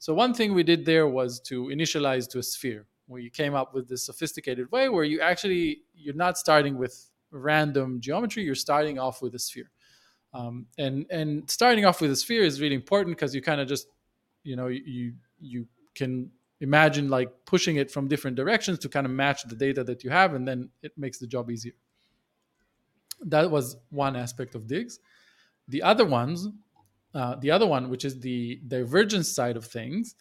[0.00, 2.86] So one thing we did there was to initialize to a sphere.
[3.06, 8.00] We came up with this sophisticated way where you actually you're not starting with random
[8.00, 8.42] geometry.
[8.42, 9.70] You're starting off with a sphere,
[10.32, 13.68] um, and and starting off with a sphere is really important because you kind of
[13.68, 13.88] just
[14.44, 19.12] you know you you can imagine like pushing it from different directions to kind of
[19.12, 21.74] match the data that you have, and then it makes the job easier.
[23.22, 24.98] That was one aspect of DiGS.
[25.68, 26.48] The other ones
[27.14, 30.14] uh, the other one which is the divergence side of things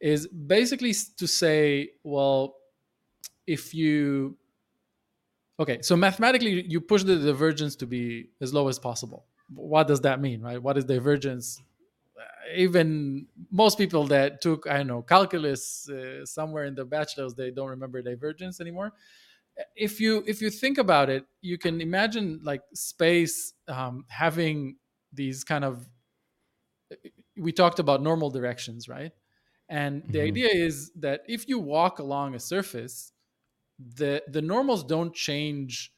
[0.00, 2.56] is basically to say well
[3.46, 4.36] if you
[5.58, 10.00] okay so mathematically you push the divergence to be as low as possible what does
[10.02, 10.62] that mean right?
[10.62, 11.60] What is divergence?
[12.54, 17.50] Even most people that took i don't know calculus uh, somewhere in the bachelor's they
[17.50, 18.92] don't remember divergence anymore.
[19.76, 24.76] If you if you think about it you can imagine like space um, having
[25.12, 25.88] these kind of
[27.36, 29.12] we talked about normal directions right?
[29.68, 30.28] And the mm-hmm.
[30.28, 33.12] idea is that if you walk along a surface
[33.96, 35.92] the the normals don't change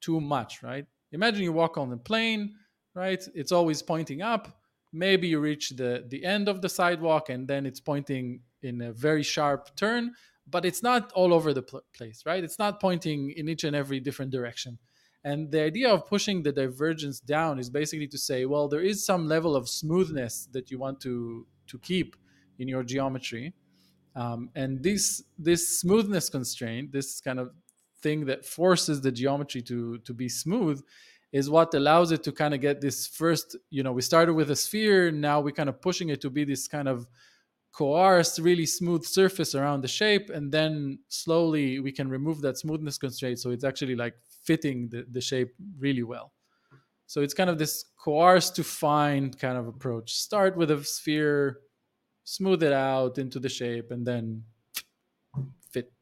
[0.00, 0.86] too much right?
[1.12, 2.54] Imagine you walk on the plane
[2.96, 4.58] right it's always pointing up
[4.92, 8.92] maybe you reach the the end of the sidewalk and then it's pointing in a
[8.92, 10.10] very sharp turn
[10.48, 12.42] but it's not all over the pl- place, right?
[12.42, 14.78] It's not pointing in each and every different direction.
[15.24, 19.04] And the idea of pushing the divergence down is basically to say, well, there is
[19.04, 22.14] some level of smoothness that you want to to keep
[22.60, 23.52] in your geometry.
[24.14, 27.50] Um, and this this smoothness constraint, this kind of
[28.02, 30.80] thing that forces the geometry to to be smooth,
[31.32, 33.56] is what allows it to kind of get this first.
[33.70, 36.44] You know, we started with a sphere, now we're kind of pushing it to be
[36.44, 37.06] this kind of
[37.72, 42.96] coarse, really smooth surface around the shape, and then slowly we can remove that smoothness
[42.96, 46.32] constraint, so it's actually like fitting the, the shape really well.
[47.06, 50.14] So it's kind of this coarse to fine kind of approach.
[50.14, 51.58] Start with a sphere,
[52.24, 54.42] smooth it out into the shape, and then
[55.70, 55.92] fit.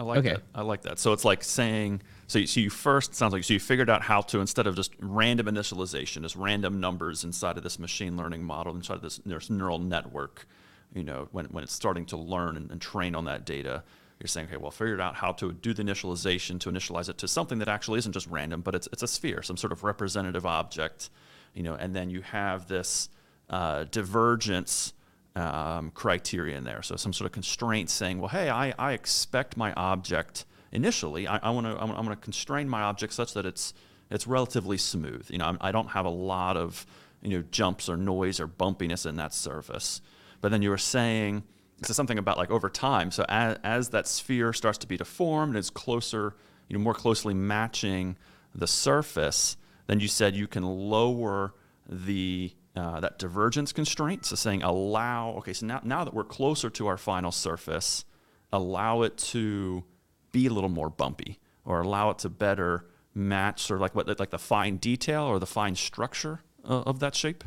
[0.00, 0.30] I like okay.
[0.30, 0.42] that.
[0.54, 0.98] I like that.
[0.98, 2.38] So it's like saying so.
[2.38, 4.94] You, so you first sounds like so you figured out how to instead of just
[4.98, 9.78] random initialization, just random numbers inside of this machine learning model, inside of this, neural
[9.78, 10.46] network.
[10.94, 13.82] You know, when when it's starting to learn and, and train on that data,
[14.18, 17.28] you're saying, okay, well, figured out how to do the initialization to initialize it to
[17.28, 20.46] something that actually isn't just random, but it's, it's a sphere, some sort of representative
[20.46, 21.10] object,
[21.52, 23.10] you know, and then you have this
[23.50, 24.94] uh, divergence
[25.36, 26.82] um, criteria in there.
[26.82, 31.38] So some sort of constraint saying, well, hey, I, I expect my object initially, I,
[31.38, 33.74] I want to, I'm going to constrain my object such that it's,
[34.10, 35.26] it's relatively smooth.
[35.30, 36.86] You know, I'm, I do not have a lot of,
[37.22, 40.00] you know, jumps or noise or bumpiness in that surface.
[40.40, 41.42] But then you were saying,
[41.82, 43.10] so something about like over time.
[43.10, 46.34] So as, as that sphere starts to be deformed, is closer,
[46.68, 48.16] you know, more closely matching
[48.54, 51.54] the surface, then you said you can lower
[51.88, 54.24] the uh, that divergence constraint.
[54.24, 58.06] So saying allow, okay, so now, now that we're closer to our final surface,
[58.52, 59.84] allow it to
[60.32, 64.18] be a little more bumpy or allow it to better match sort of like what
[64.18, 67.44] like the fine detail or the fine structure uh, of that shape.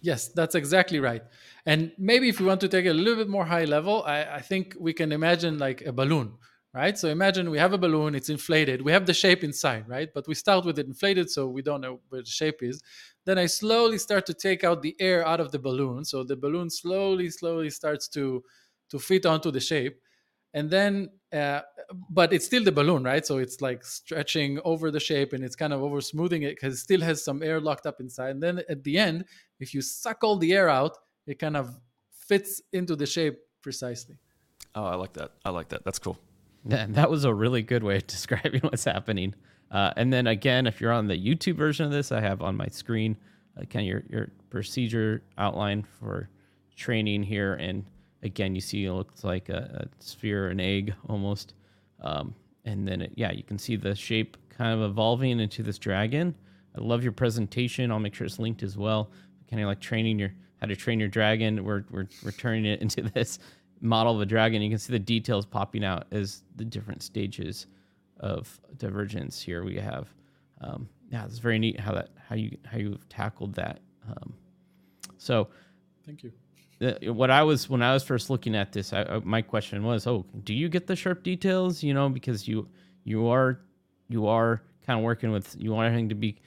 [0.00, 1.24] Yes, that's exactly right.
[1.64, 4.36] And maybe if we want to take it a little bit more high level, I,
[4.36, 6.34] I, think we can imagine like a balloon,
[6.76, 6.98] right?
[6.98, 8.82] So imagine we have a balloon, it's inflated.
[8.82, 10.10] We have the shape inside, right?
[10.12, 12.82] But we start with it inflated, so we don't know where the shape is.
[13.24, 16.04] Then I slowly start to take out the air out of the balloon.
[16.04, 18.44] So the balloon slowly, slowly starts to
[18.90, 19.96] to fit onto the shape.
[20.52, 21.62] And then uh,
[22.10, 23.24] but it's still the balloon, right?
[23.24, 26.74] So it's like stretching over the shape and it's kind of over smoothing it because
[26.74, 28.32] it still has some air locked up inside.
[28.32, 29.24] And then at the end,
[29.60, 30.94] if you suck all the air out,
[31.26, 31.74] it kind of
[32.28, 34.16] fits into the shape precisely.
[34.74, 35.30] Oh, I like that.
[35.42, 35.82] I like that.
[35.84, 36.18] That's cool.
[36.68, 39.34] Yeah, that was a really good way of describing what's happening.
[39.70, 42.56] Uh, and then again, if you're on the YouTube version of this, I have on
[42.56, 43.16] my screen
[43.56, 46.28] uh, kind of your, your procedure outline for
[46.76, 47.54] training here.
[47.54, 47.84] And
[48.22, 51.54] again, you see it looks like a, a sphere, an egg almost.
[52.00, 55.78] Um, and then, it, yeah, you can see the shape kind of evolving into this
[55.78, 56.34] dragon.
[56.76, 57.90] I love your presentation.
[57.90, 59.10] I'll make sure it's linked as well.
[59.50, 61.64] Kind of like training your how to train your dragon.
[61.64, 63.38] We're, we're, we're turning it into this
[63.80, 64.62] model of a dragon.
[64.62, 67.66] You can see the details popping out as the different stages
[68.20, 70.08] of divergence here we have.
[70.60, 73.80] Um, yeah, it's very neat how that how you how you've tackled that.
[74.08, 74.34] Um,
[75.18, 75.48] so,
[76.04, 76.32] thank you.
[76.78, 79.82] The, what I was when I was first looking at this, I, uh, my question
[79.82, 81.82] was, oh, do you get the sharp details?
[81.82, 82.68] You know, because you
[83.04, 83.60] you are
[84.08, 86.38] you are kind of working with you want everything to be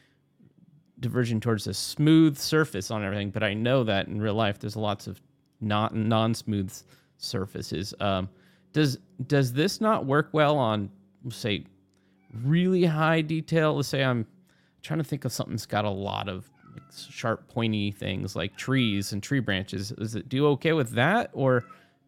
[1.00, 4.76] diverging towards a smooth surface on everything, but I know that in real life there's
[4.76, 5.22] lots of
[5.62, 6.74] not non-smooth
[7.20, 7.94] surfaces.
[8.00, 8.30] Um,
[8.74, 10.90] does does this not work well on
[11.30, 11.66] say
[12.44, 13.76] really high detail?
[13.76, 14.26] Let's say I'm
[14.82, 16.50] trying to think of something that's got a lot of
[17.10, 19.90] sharp, pointy things like trees and tree branches.
[19.90, 21.66] Does it do okay with that, or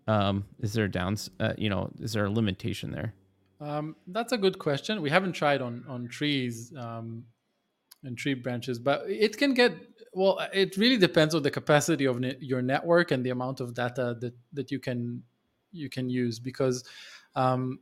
[0.08, 1.30] um, is there a downs?
[1.39, 3.13] Uh, you know, is there a limitation there?
[3.60, 5.02] Um, that's a good question.
[5.02, 6.74] We haven't tried on on trees.
[6.78, 7.26] Um,
[8.04, 9.74] and tree branches but it can get
[10.13, 13.74] well it really depends on the capacity of ne- your network and the amount of
[13.74, 15.24] data that that you can
[15.71, 16.84] you can use because
[17.36, 17.80] um,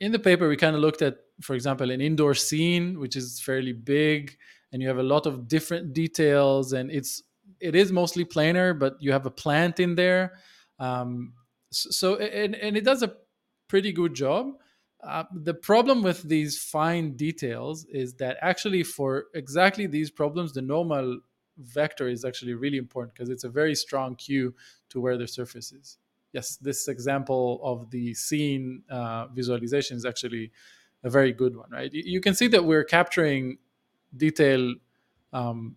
[0.00, 3.40] in the paper we kind of looked at for example an indoor scene which is
[3.40, 4.36] fairly big
[4.72, 7.22] and you have a lot of different details and it's
[7.60, 10.34] it is mostly planar but you have a plant in there.
[10.78, 11.34] Um,
[11.70, 13.14] so and, and it does a
[13.68, 14.52] pretty good job.
[15.02, 20.62] Uh, the problem with these fine details is that actually for exactly these problems the
[20.62, 21.20] normal
[21.60, 24.54] vector is actually really important because it's a very strong cue
[24.88, 25.98] to where the surface is
[26.32, 30.50] yes this example of the scene uh, visualization is actually
[31.04, 33.58] a very good one right you, can see that we're capturing
[34.16, 34.74] detail
[35.32, 35.76] um,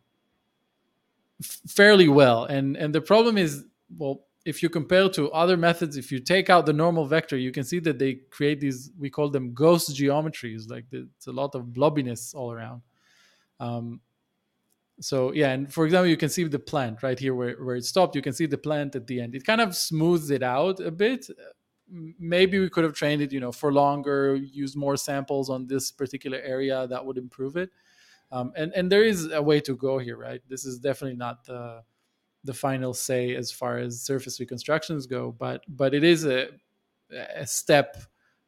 [1.41, 3.65] fairly well and and the problem is
[3.97, 7.51] well if you compare to other methods, if you take out the normal vector, you
[7.51, 11.31] can see that they create these, we call them ghost geometries, like the, it's a
[11.31, 12.81] lot of blobbiness all around.
[13.59, 14.01] Um,
[14.99, 17.85] so yeah, and for example, you can see the plant right here where, where it
[17.85, 18.15] stopped.
[18.15, 19.35] You can see the plant at the end.
[19.35, 21.27] It kind of smooths it out a bit.
[21.89, 25.91] Maybe we could have trained it, you know, for longer, use more samples on this
[25.91, 26.87] particular area.
[26.87, 27.69] That would improve it.
[28.31, 30.41] Um, and and there is a way to go here, right?
[30.47, 31.83] This is definitely not the
[32.43, 36.47] the final say as far as surface reconstructions go, but but it is a
[37.35, 37.97] a step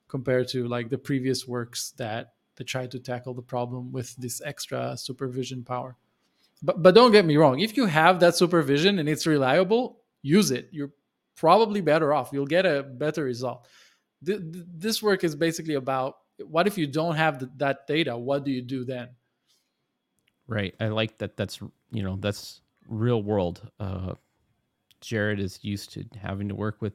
[0.07, 4.41] compared to like the previous works that that tried to tackle the problem with this
[4.43, 5.97] extra supervision power.
[6.61, 10.51] But but don't get me wrong, if you have that supervision and it's reliable, use
[10.51, 10.69] it.
[10.71, 10.91] You're
[11.35, 12.29] probably better off.
[12.31, 13.67] You'll get a better result.
[14.21, 18.17] This work is basically about what if you don't have the, that data?
[18.17, 19.09] What do you do then?
[20.47, 20.75] Right.
[20.79, 21.37] I like that.
[21.37, 21.59] That's
[21.91, 23.69] you know that's real world.
[23.79, 24.15] Uh,
[25.01, 26.93] Jared is used to having to work with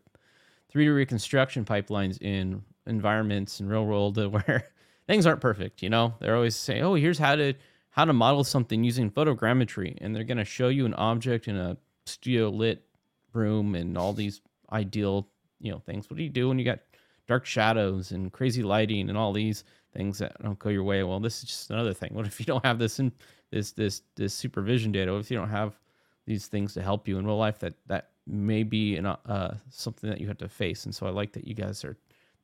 [0.75, 4.69] 3D reconstruction pipelines in environments in real world where
[5.07, 5.83] things aren't perfect.
[5.83, 7.55] You know, they're always saying, "Oh, here's how to
[7.91, 11.57] how to model something using photogrammetry," and they're going to show you an object in
[11.57, 11.77] a
[12.07, 12.85] studio lit
[13.33, 14.41] room and all these
[14.73, 15.29] ideal
[15.61, 16.09] you know things.
[16.09, 16.81] What do you do when you got
[17.29, 21.03] dark shadows and crazy lighting and all these things that don't go your way?
[21.03, 22.11] Well, this is just another thing.
[22.15, 23.13] What if you don't have this in
[23.51, 25.13] this this this supervision data?
[25.13, 25.79] What if you don't have
[26.27, 27.59] these things to help you in real life?
[27.61, 30.85] That that may be an, uh, something that you have to face.
[30.85, 31.97] And so I like that you guys are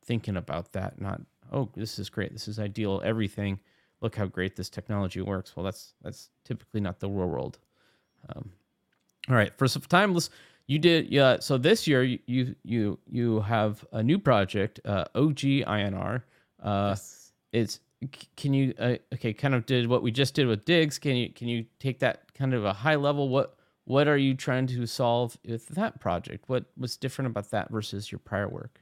[0.03, 0.99] thinking about that.
[1.01, 1.21] Not
[1.51, 2.33] oh, this is great.
[2.33, 3.01] This is ideal.
[3.03, 3.59] Everything.
[4.01, 5.55] Look how great this technology works.
[5.55, 7.57] Well, that's that's typically not the real world.
[8.29, 8.51] Um,
[9.29, 10.29] all right, for some time, let's
[10.67, 11.37] you did yeah.
[11.39, 16.23] So this year you you you have a new project, uh, OGINR.
[16.61, 17.31] Uh, yes.
[17.53, 17.79] It's
[18.35, 19.33] can you uh, okay?
[19.33, 20.99] Kind of did what we just did with DiGS.
[20.99, 23.29] Can you can you take that kind of a high level?
[23.29, 26.43] What what are you trying to solve with that project?
[26.47, 28.81] What was different about that versus your prior work?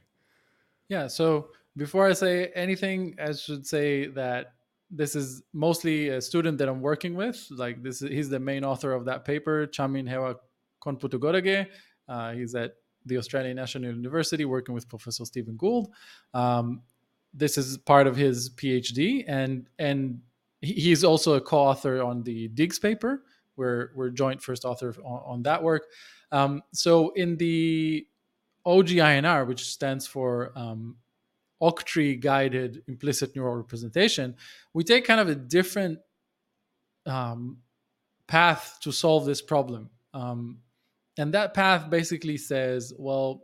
[0.88, 1.06] Yeah.
[1.06, 4.54] So before I say anything, I should say that
[4.90, 7.46] this is mostly a student that I'm working with.
[7.50, 10.36] Like this, he's the main author of that paper, Chamin Hewa
[10.82, 11.66] Koneputugodage.
[12.08, 12.74] Uh, he's at
[13.04, 15.92] the Australian National University working with Professor Stephen Gould.
[16.34, 16.82] Um,
[17.34, 20.20] this is part of his PhD, and and
[20.60, 23.24] he's also a co-author on the DiGS paper.
[23.56, 25.84] We're we're joint first author on, on that work.
[26.32, 28.06] Um, so in the
[28.66, 30.96] OGINR, which stands for um,
[31.62, 34.36] Octree guided implicit neural representation,
[34.74, 35.98] we take kind of a different
[37.06, 37.58] um,
[38.26, 39.90] path to solve this problem.
[40.12, 40.58] Um,
[41.18, 43.42] and that path basically says, well,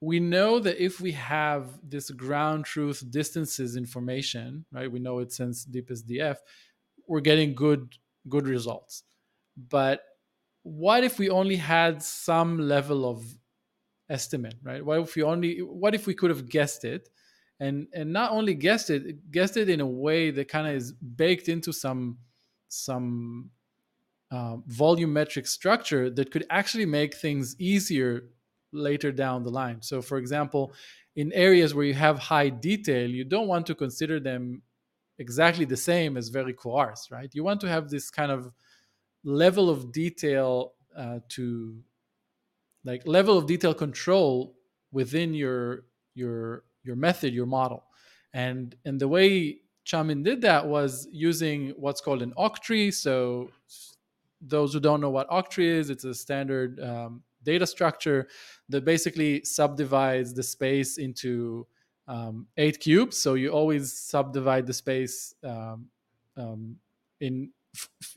[0.00, 4.90] we know that if we have this ground truth distances information, right?
[4.90, 6.36] We know it since DeepSDF,
[7.06, 7.96] we're getting good
[8.28, 9.04] good results.
[9.56, 10.02] But
[10.62, 13.24] what if we only had some level of
[14.08, 14.84] estimate, right?
[14.84, 17.08] What if we only what if we could have guessed it?
[17.60, 20.92] And and not only guessed it, guessed it in a way that kind of is
[20.92, 22.18] baked into some
[22.68, 23.50] some
[24.30, 28.28] uh, volumetric structure that could actually make things easier
[28.72, 29.82] later down the line.
[29.82, 30.72] So, for example,
[31.16, 34.62] in areas where you have high detail, you don't want to consider them
[35.18, 37.30] exactly the same as very coarse, right?
[37.32, 38.52] You want to have this kind of
[39.24, 41.78] level of detail uh, to
[42.84, 44.54] like level of detail control
[44.92, 47.84] within your your your method, your model.
[48.32, 52.92] And and the way Chamin did that was using what's called an octree.
[52.92, 53.50] So
[54.40, 58.28] those who don't know what octree is, it's a standard um, data structure
[58.68, 61.66] that basically subdivides the space into
[62.06, 63.16] um, eight cubes.
[63.16, 65.88] So you always subdivide the space um,
[66.36, 66.76] um,
[67.20, 67.50] in.
[67.74, 68.16] F-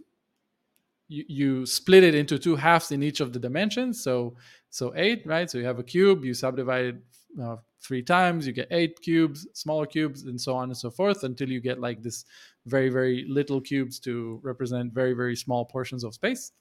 [1.12, 4.02] you, you split it into two halves in each of the dimensions.
[4.02, 4.36] So
[4.70, 5.52] so eight, right?
[5.52, 6.24] So you have a cube.
[6.24, 6.96] You subdivide it
[7.42, 8.48] uh, three times.
[8.48, 11.80] You get eight cubes, smaller cubes, and so on and so forth until you get
[11.80, 12.24] like this
[12.66, 16.54] very very little cubes to represent very very small portions of space.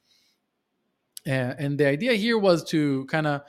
[1.26, 3.42] Uh, and the idea here was to kind of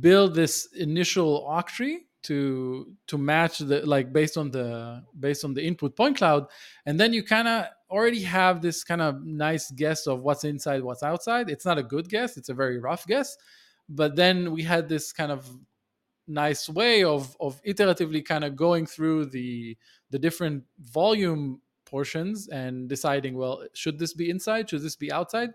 [0.00, 5.62] build this initial octree to to match the like based on the based on the
[5.64, 6.46] input point cloud
[6.84, 10.82] and then you kind of already have this kind of nice guess of what's inside
[10.82, 11.48] what's outside.
[11.50, 13.36] It's not a good guess it's a very rough guess
[13.88, 15.48] but then we had this kind of
[16.26, 19.76] nice way of of iteratively kind of going through the
[20.10, 24.68] the different volume portions and deciding well should this be inside?
[24.68, 25.50] Should this be outside?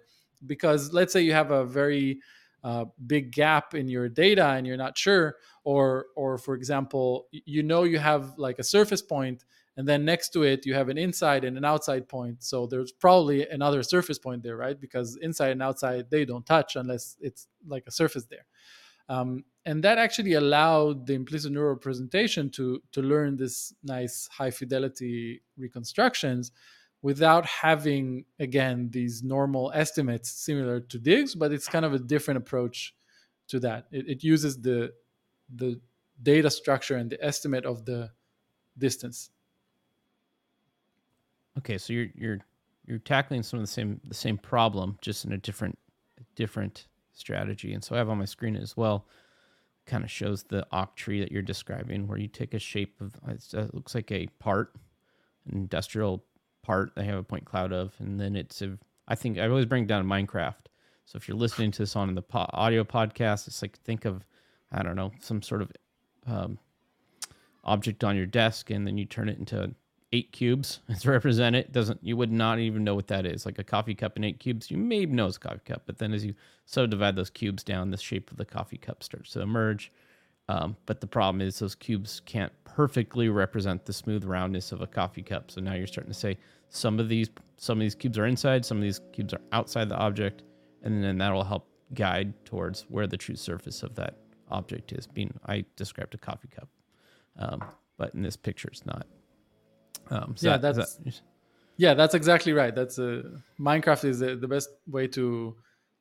[0.45, 2.19] Because let's say you have a very
[2.63, 7.61] uh, big gap in your data and you're not sure or or for example you
[7.61, 9.43] know you have like a surface point
[9.77, 12.43] and then next to it you have an inside and an outside point.
[12.43, 14.79] So there's probably another surface point there right?
[14.79, 18.45] Because inside and outside they don't touch unless it's like a surface there.
[19.09, 24.51] Um, and that actually allowed the implicit neural representation to to learn this nice high
[24.51, 26.51] fidelity reconstructions
[27.01, 32.37] without having again these normal estimates similar to DiGS but it's kind of a different
[32.37, 32.93] approach
[33.49, 33.87] to that.
[33.91, 34.93] It, it uses the
[35.53, 35.79] the
[36.21, 38.11] data structure and the estimate of the
[38.77, 39.29] distance
[41.57, 42.39] okay so you're you're
[42.85, 45.77] you're tackling some of the same the same problem just in a different
[46.35, 47.73] different strategy.
[47.73, 49.05] And so I have on my screen as well,
[49.85, 53.33] kind of shows the octree that you're describing, where you take a shape of uh,
[53.33, 54.75] it looks like a part,
[55.49, 56.23] an industrial
[56.63, 56.93] part.
[56.95, 58.77] They have a point cloud of, and then it's a.
[59.07, 60.65] I think I always bring down Minecraft.
[61.05, 64.25] So if you're listening to this on the po- audio podcast, it's like think of
[64.71, 65.71] I don't know some sort of
[66.25, 66.57] um,
[67.63, 69.73] object on your desk, and then you turn it into
[70.13, 71.73] eight cubes to represent it.
[71.73, 73.45] Doesn't you would not even know what that is.
[73.45, 75.97] Like a coffee cup in eight cubes, you may know it's a coffee cup, but
[75.97, 76.33] then as you
[76.65, 79.91] subdivide those cubes down, the shape of the coffee cup starts to emerge.
[80.49, 84.87] Um, but the problem is those cubes can't perfectly represent the smooth roundness of a
[84.87, 85.49] coffee cup.
[85.49, 86.37] So now you're starting to say
[86.69, 89.89] some of these some of these cubes are inside, some of these cubes are outside
[89.89, 90.43] the object,
[90.83, 94.17] and then that'll help guide towards where the true surface of that
[94.51, 95.07] object is.
[95.07, 96.67] Being I described a coffee cup,
[97.39, 97.63] um,
[97.97, 99.07] but in this picture it's not.
[100.13, 101.21] Um, yeah, that, that's that,
[101.77, 102.73] yeah, that's exactly right.
[102.73, 103.23] That's uh,
[103.59, 105.55] Minecraft is the, the best way to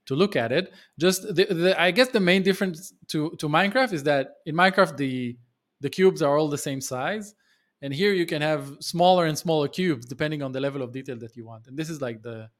[0.06, 0.72] to look at it.
[0.98, 4.96] Just the, the, I guess the main difference to to Minecraft is that in Minecraft
[4.96, 5.38] the
[5.80, 7.34] the cubes are all the same size,
[7.80, 11.18] and here you can have smaller and smaller cubes depending on the level of detail
[11.18, 11.66] that you want.
[11.66, 12.50] And this is like the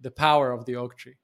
[0.00, 1.16] the power of the octree.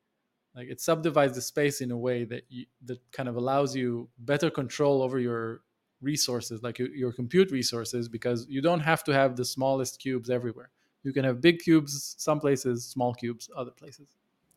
[0.57, 4.09] Like it subdivides the space in a way that you, that kind of allows you
[4.19, 5.61] better control over your
[6.05, 10.71] resources, like your, compute resources, because you don't have to have the smallest cubes everywhere.
[11.03, 14.09] You can have big cubes some places, small cubes other places.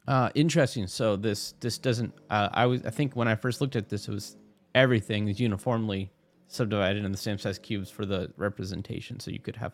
[0.08, 0.88] Uh, interesting.
[0.88, 2.14] So this this doesn't.
[2.30, 4.38] Uh, I was I think when I first looked at this, it was
[4.74, 6.12] everything is uniformly
[6.48, 9.20] subdivided in the same size cubes for the representation.
[9.20, 9.74] So you could have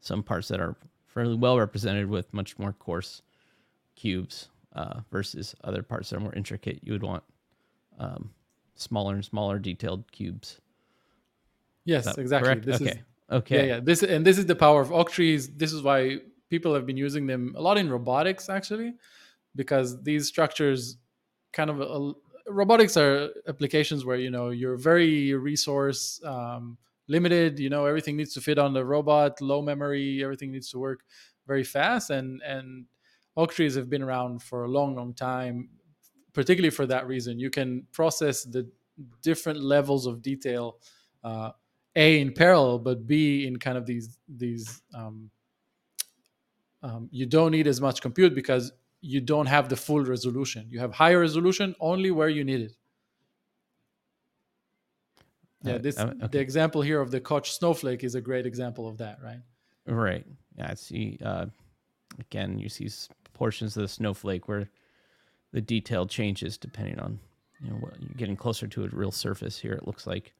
[0.00, 3.22] some parts that are fairly well represented with much more coarse
[3.96, 6.80] cubes uh, versus other parts that are more intricate.
[6.82, 7.22] You would want
[7.98, 8.30] um,
[8.74, 10.60] smaller and smaller detailed cubes.
[11.84, 12.48] Yes, exactly.
[12.48, 12.66] Correct?
[12.66, 12.90] This okay.
[12.90, 12.96] Is,
[13.30, 13.56] okay.
[13.56, 13.80] Yeah, yeah.
[13.82, 15.48] This and this is the power of octrees.
[15.48, 16.18] This is why
[16.50, 18.94] people have been using them a lot in robotics, actually,
[19.56, 20.98] because these structures
[21.52, 22.12] kind of uh,
[22.46, 26.78] robotics are applications where you know you're very resource um,
[27.08, 27.58] limited.
[27.58, 31.00] You know everything needs to fit on the robot, low memory, everything needs to work
[31.46, 32.86] very fast, and and
[33.36, 35.70] octrees have been around for a long, long time,
[36.32, 37.38] particularly for that reason.
[37.38, 38.68] You can process the
[39.22, 40.76] different levels of detail
[41.24, 41.50] uh,
[41.94, 45.30] a in parallel, but B in kind of these these um,
[46.82, 50.66] um, you don't need as much compute because you don't have the full resolution.
[50.70, 52.72] You have higher resolution only where you need it.
[55.64, 56.26] Yeah, this uh, okay.
[56.28, 59.40] the example here of the Koch snowflake is a great example of that, right?
[59.86, 60.24] Right.
[60.56, 61.18] Yeah, I see.
[61.24, 61.46] Uh,
[62.18, 62.88] again, you see
[63.32, 64.68] portions of the snowflake where
[65.52, 67.18] the detail changes depending on
[67.60, 69.58] you know what you're getting closer to a real surface.
[69.58, 70.32] Here, it looks like.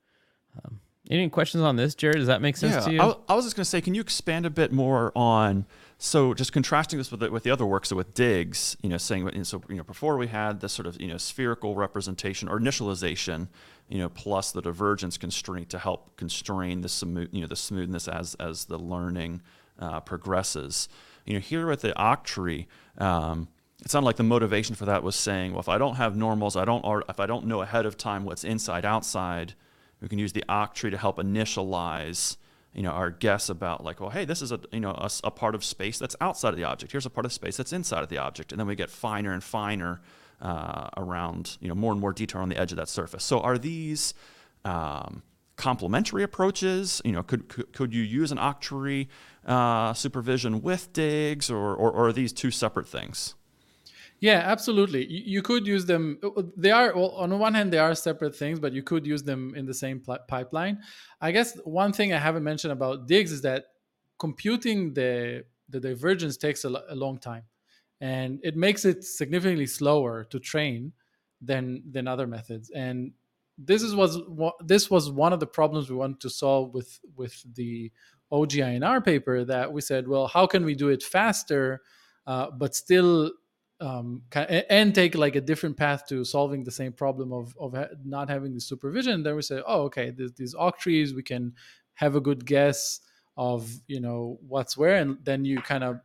[0.65, 0.81] Um,
[1.11, 2.19] any questions on this, Jared?
[2.19, 3.01] Does that make sense yeah, to you?
[3.01, 5.67] I, I was just going to say, can you expand a bit more on
[6.05, 8.97] so just contrasting this with the, with the other work, so with DiGS, you know,
[8.97, 12.59] saying so you know before we had this sort of you know spherical representation or
[12.59, 13.47] initialization,
[13.89, 18.09] you know, plus the divergence constraint to help constrain the smooth you know the smoothness
[18.09, 19.43] as as the learning
[19.79, 20.89] uh, progresses.
[21.25, 22.67] You know, here with the octree.
[22.99, 23.47] Um,
[23.85, 26.57] it sounded like the motivation for that was saying, well, if I don't have normals,
[26.57, 29.55] I don't, if I don't know ahead of time what's inside outside,
[30.03, 32.37] we can use the octree to help initialize
[32.75, 35.31] you know our guess about like well hey this is a you know a, a,
[35.31, 36.93] part of space that's outside of the object.
[36.93, 38.53] Here's a part of space that's inside of the object.
[38.53, 40.01] And then we get finer and finer
[40.41, 43.25] uh, around you know more and more detail on the edge of that surface.
[43.25, 44.15] So are these
[44.65, 45.23] um,
[45.57, 47.01] complementary approaches?
[47.05, 49.09] You know could, could, could you use an octree
[49.47, 53.35] uh, supervision with DiGS or, or, or are these two separate things
[54.23, 55.05] yeah, absolutely.
[55.07, 56.17] You, you, could use them.
[56.23, 59.05] Uh, uh, they are well, on one hand they are separate things, but you could
[59.05, 60.79] use them in the same pl- pipeline.
[61.21, 63.65] I guess one thing I haven't mentioned about DiGS is that
[64.21, 67.43] computing the the divergence takes a, a long time,
[68.01, 70.93] and it makes it significantly slower to train
[71.41, 72.71] than than other methods.
[72.71, 73.11] And
[73.59, 74.21] this is was
[74.65, 77.91] this was one of the problems we wanted to solve with with the
[78.31, 81.83] OGINR paper that we said, well, how can we do it faster,
[82.29, 83.33] uh, but still
[83.83, 84.23] um,
[84.71, 87.75] and take like a different path to solving the same problem of, of
[88.05, 91.53] not having the supervision then we say oh okay these, these trees, we can
[91.95, 93.01] have a good guess
[93.37, 96.01] of you know what's where and then you kind of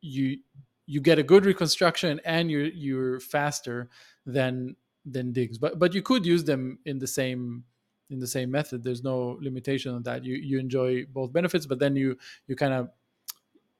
[0.00, 0.38] you
[0.86, 3.88] you get a good reconstruction and you're you're faster
[4.26, 5.58] than than DiGS.
[5.60, 7.64] But but you could use them in the same
[8.10, 8.82] in the same method.
[8.82, 10.24] There's no limitation on that.
[10.24, 12.90] You you enjoy both benefits but then you you kind of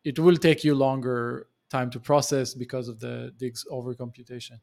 [0.04, 4.58] it will take you longer time to process because of the DiGS overcomputation.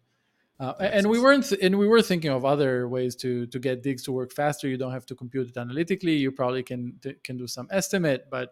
[0.59, 3.83] Uh, and we weren't, th- and we were thinking of other ways to to get
[3.83, 4.67] DiGS to work faster.
[4.67, 6.15] You don't have to compute it analytically.
[6.23, 6.81] You probably can
[7.23, 8.47] can do some estimate, but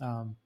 [0.00, 0.36] um,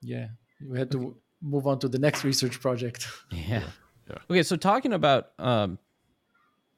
[0.00, 0.28] yeah,
[0.70, 1.00] we had to
[1.42, 3.00] move on to the next research project.
[3.50, 3.68] Yeah.
[4.10, 4.18] Yeah.
[4.30, 5.78] Okay, so talking about um,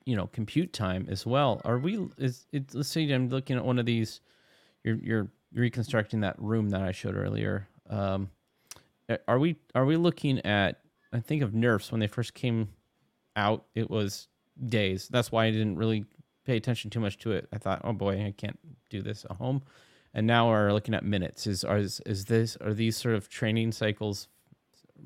[0.04, 1.60] you know, compute time as well.
[1.64, 1.92] Are we?
[2.18, 2.74] Is it?
[2.74, 4.20] Let's say I'm looking at one of these.
[4.82, 7.66] You're you're reconstructing that room that I showed earlier.
[7.88, 8.30] Um,
[9.28, 10.80] are we are we looking at?
[11.12, 12.68] I think of NeRFs when they first came
[13.36, 13.64] out.
[13.74, 14.28] It was
[14.68, 15.08] days.
[15.08, 16.04] That's why I didn't really
[16.44, 17.48] pay attention too much to it.
[17.52, 18.58] I thought, oh boy, I can't
[18.90, 19.62] do this at home.
[20.12, 21.46] And now we're looking at minutes.
[21.46, 24.28] Is are is, is this are these sort of training cycles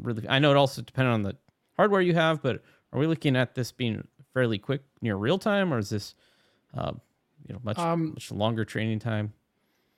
[0.00, 0.28] really?
[0.28, 1.36] I know it also depends on the
[1.76, 5.72] hardware you have, but are we looking at this being fairly quick, near real time,
[5.72, 6.14] or is this,
[6.76, 6.92] uh,
[7.46, 9.32] you know, much um, much longer training time?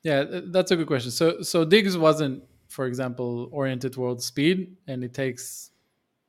[0.03, 1.11] Yeah, that's a good question.
[1.11, 5.70] So so DiGS wasn't, for example, oriented towards speed, and it takes,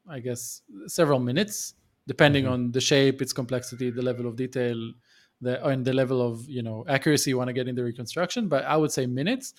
[0.09, 1.75] I guess, several minutes
[2.07, 2.53] depending mm-hmm.
[2.53, 4.91] on the shape, its complexity, the level of detail,
[5.39, 8.47] the and the level of you know accuracy you want to get in the reconstruction.
[8.47, 9.53] But I would say minutes.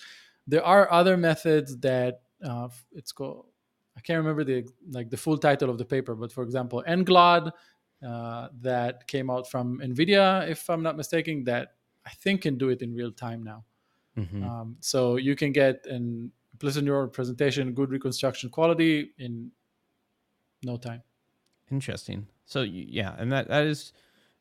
[0.46, 3.46] There are other methods that uh, it's called.
[3.96, 7.52] I can't remember the like the full title of the paper, but for example, NGLOD
[8.06, 11.74] uh, that came out from NVIDIA, if I'm not mistaken, that
[12.04, 13.64] I think can do it in real time now.
[14.18, 14.44] Mm-hmm.
[14.44, 16.32] Um, so you can get an
[16.62, 19.50] implicit your presentation, good reconstruction quality in
[20.62, 21.02] no time.
[21.72, 22.28] Interesting.
[22.44, 23.92] So yeah, and that that is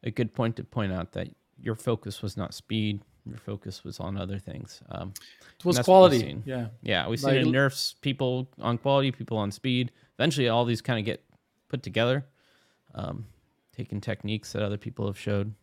[0.04, 3.02] a good point to point out that your focus was not speed.
[3.26, 4.82] Your focus was on other things.
[4.90, 5.14] Um,
[5.58, 6.42] it was quality.
[6.46, 6.68] Yeah.
[6.82, 7.08] Yeah.
[7.08, 9.92] We see like, in NeRFs people on quality, people on speed.
[10.18, 11.24] Eventually, all these kind of get
[11.70, 12.26] put together.
[12.94, 13.26] Um,
[13.76, 15.54] taking techniques that other people have showed.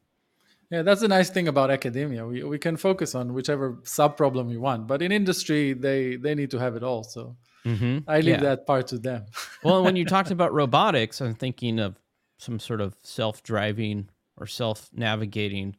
[0.71, 2.27] Yeah, that's the nice thing about academia.
[2.27, 6.35] We, we can focus on whichever sub problem we want, but in industry, they they
[6.35, 7.05] need to have it all.
[7.05, 7.99] So mm-hmm.
[8.07, 8.41] I leave yeah.
[8.41, 9.27] that part to them.
[9.62, 11.99] well, when you talked about robotics, I'm thinking of
[12.37, 15.77] some sort of self driving or self navigating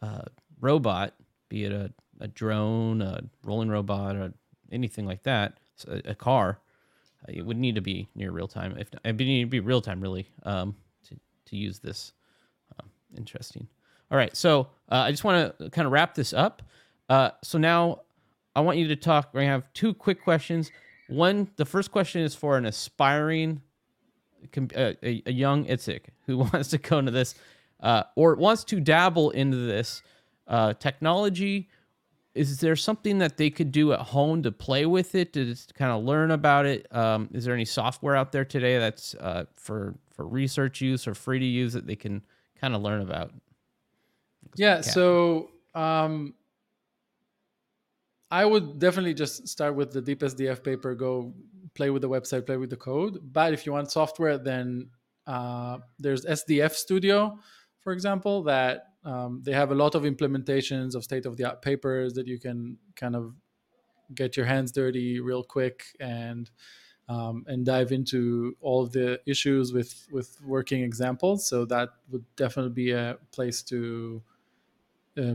[0.00, 0.22] uh,
[0.60, 1.14] robot,
[1.48, 4.32] be it a, a drone, a rolling robot, or
[4.70, 6.58] anything like that, a, a car.
[7.28, 8.76] Uh, it would need to be near real time.
[8.78, 10.26] If it would need to be real time, really.
[10.44, 10.74] Um,
[11.52, 12.12] to use this.
[12.72, 13.68] Uh, interesting.
[14.12, 16.62] All right, so uh, I just want to kind of wrap this up.
[17.08, 18.02] Uh, so now
[18.54, 19.30] I want you to talk.
[19.32, 20.70] We're gonna have two quick questions.
[21.08, 23.62] One, the first question is for an aspiring,
[24.54, 27.36] uh, a, a, young Itzik who wants to go into this,
[27.80, 30.02] uh, or wants to dabble into this
[30.46, 31.70] uh, technology.
[32.34, 35.90] Is there something that they could do at home to play with it, to kind
[35.90, 36.86] of learn about it?
[36.94, 39.14] Um, is there any software out there today that's
[39.54, 42.22] for for research use or free to use that they can
[42.60, 43.32] kind of learn about?
[44.54, 46.34] Yeah, so um,
[48.30, 51.34] I would definitely just start with the DeepSDF paper, go
[51.74, 53.18] play with the website, play with the code.
[53.32, 54.90] But if you want software, then
[55.26, 57.38] uh, there's SDF Studio,
[57.80, 61.62] for example, that um, they have a lot of implementations of state of the art
[61.62, 63.34] papers that you can kind of
[64.14, 66.50] get your hands dirty real quick and
[67.08, 71.46] um, and dive into all the issues with with working examples.
[71.46, 74.22] So that would definitely be a place to
[75.18, 75.34] uh,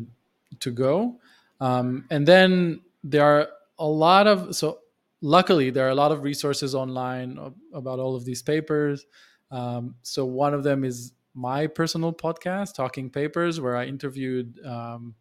[0.60, 1.20] to go.
[1.60, 3.48] Um, and then there are
[3.80, 4.80] a lot of so
[5.22, 7.40] luckily there are a lot of resources online
[7.74, 9.06] about all of these papers.
[9.52, 15.16] Um, so one of them is my personal podcast, Talking Papers, where I interviewed um,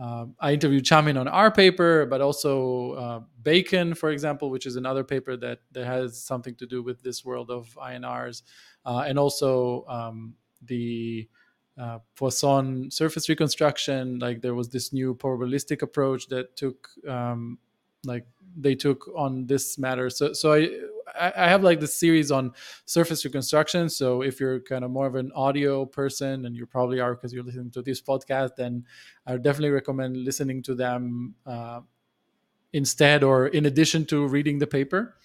[0.00, 4.76] uh, I interviewed Chamin on our paper, but also uh, BACON, for example, which is
[4.76, 8.42] another paper that, that has something to do with this world of INRs,
[8.86, 11.28] uh, and also um, the
[11.78, 14.18] uh, Poisson surface reconstruction.
[14.18, 17.58] Like there was this new probabilistic approach that took, um,
[18.04, 18.26] like
[18.56, 20.10] they took on this matter.
[20.10, 20.70] So, so I
[21.18, 22.52] I have like this series on
[22.84, 23.88] surface reconstruction.
[23.88, 27.32] So if you're kind of more of an audio person, and you probably are because
[27.32, 28.84] you're listening to this podcast, then
[29.26, 31.80] I would definitely recommend listening to them uh,
[32.72, 35.16] instead or in addition to reading the paper.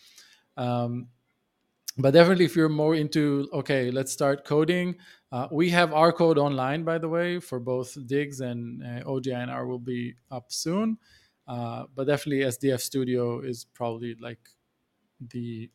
[0.56, 1.08] Um,
[1.98, 4.96] but definitely, if you're more into okay, let's start coding.
[5.32, 9.68] Uh, we have our code online, by the way, for both DiGS and uh, OGINR
[9.68, 10.98] will be up soon.
[11.48, 14.40] Uh, but definitely, SDF Studio is probably like
[15.32, 15.70] the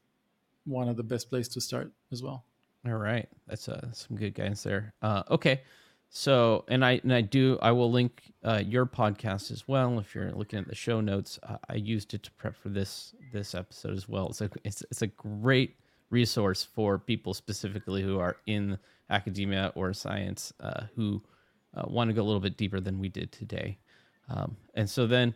[0.64, 2.44] one of the best place to start as well.
[2.86, 4.94] All right, that's uh, some good guidance there.
[5.02, 5.62] Uh, okay,
[6.08, 10.14] so and I and I do I will link uh, your podcast as well if
[10.14, 11.38] you're looking at the show notes.
[11.42, 14.28] Uh, I used it to prep for this this episode as well.
[14.28, 15.76] It's a it's, it's a great
[16.10, 18.78] resource for people specifically who are in
[19.10, 21.22] academia or science uh, who
[21.74, 23.78] uh, want to go a little bit deeper than we did today.
[24.28, 25.34] Um, and so then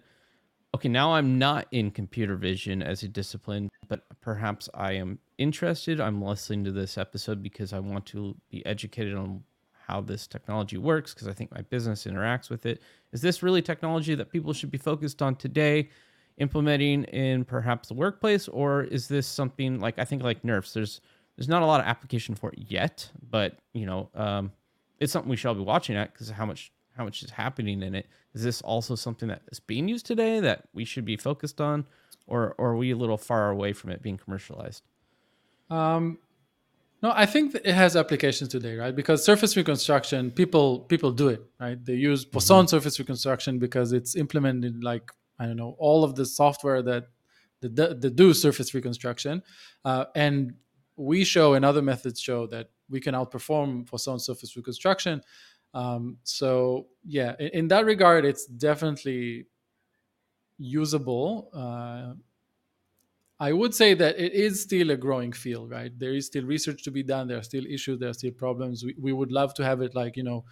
[0.75, 6.01] okay, now I'm not in computer vision as a discipline, but perhaps I am interested.
[6.01, 9.43] I'm listening to this episode because I want to be educated on
[9.87, 12.81] how this technology works because I think my business interacts with it.
[13.13, 15.91] Is this really technology that people should be focused on today,
[16.39, 20.73] implementing in perhaps the workplace, or is this something like I think like NeRFs?
[20.73, 21.01] There's
[21.37, 24.53] there's not a lot of application for it yet, but you know, um,
[25.01, 27.95] it's something we shall be watching at because how much how much is happening in
[27.95, 28.07] it.
[28.35, 31.87] Is this also something that is being used today that we should be focused on,
[32.27, 34.83] or, or are we a little far away from it being commercialized?
[35.71, 36.19] Um,
[37.03, 38.95] no, I think it has applications today, right?
[38.95, 41.83] Because surface reconstruction, people people do it, right?
[41.83, 42.33] They use mm-hmm.
[42.33, 42.67] Poisson mm-hmm.
[42.69, 45.11] surface reconstruction because it's implemented like
[45.43, 47.09] I don't know all of the software that
[47.61, 49.43] that, that do surface reconstruction,
[49.85, 50.55] uh, and
[50.97, 55.23] we show and other methods show that we can outperform for Poisson surface reconstruction.
[55.75, 59.47] Um, so yeah, in, in, that regard, it's definitely
[60.59, 61.49] usable.
[61.55, 62.15] Uh,
[63.41, 65.91] I would say that it is still a growing field, right?
[65.99, 67.27] There is still research to be done.
[67.27, 67.99] There are still issues.
[67.99, 68.85] There are still problems.
[68.85, 70.45] We, we would love to have it like you know,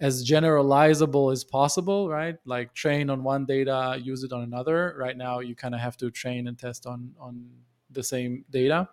[0.00, 2.36] as generalizable as possible, right?
[2.44, 4.94] Like train on one data, use it on another.
[4.98, 7.48] Right now, you kind of have to train and test on on
[7.90, 8.88] the same data.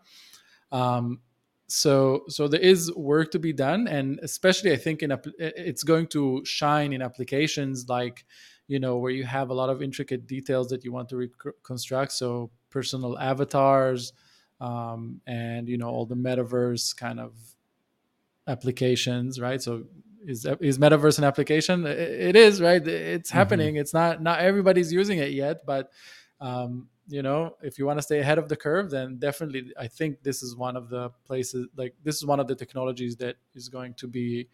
[0.72, 1.20] Um,
[1.68, 5.82] so so there is work to be done and especially i think in a, it's
[5.82, 8.26] going to shine in applications like
[8.68, 12.12] you know where you have a lot of intricate details that you want to reconstruct
[12.12, 14.14] so personal avatars
[14.62, 17.34] um, and you know all the metaverse kind of
[18.48, 19.84] applications right so
[20.26, 23.38] is is metaverse an application it is right it's mm-hmm.
[23.38, 25.92] happening it's not not everybody's using it yet but
[26.42, 29.88] um, you know if you want to stay ahead of the curve then definitely i
[29.88, 33.36] think this is one of the places like this is one of the technologies that
[33.56, 34.48] is going to be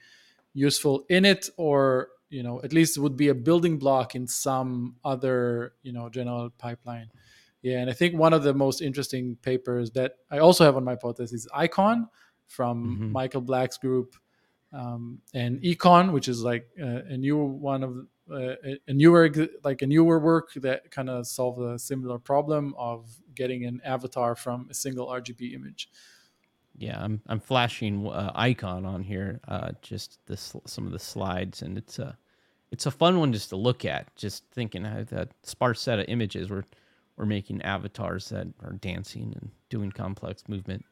[0.53, 4.95] useful in it or you know at least would be a building block in some
[5.03, 7.09] other you know general pipeline
[7.61, 10.83] yeah and i think one of the most interesting papers that i also have on
[10.83, 12.07] my podcast is ICON
[12.49, 13.11] from mm-hmm.
[13.11, 14.15] Michael Black's group
[14.73, 18.55] um, and ECON which is like uh, a new one of uh,
[18.87, 19.31] a newer
[19.63, 24.35] like a newer work that kind of solve a similar problem of getting an avatar
[24.35, 25.89] from a single RGB image.
[26.77, 31.61] Yeah, I'm I'm flashing uh, ICON on here, uh, just this some of the slides,
[31.61, 32.17] and it's a
[32.71, 34.15] it's a fun one just to look at.
[34.15, 36.63] Just thinking how that sparse set of images, we're
[37.17, 40.85] we're making avatars that are dancing and doing complex movement.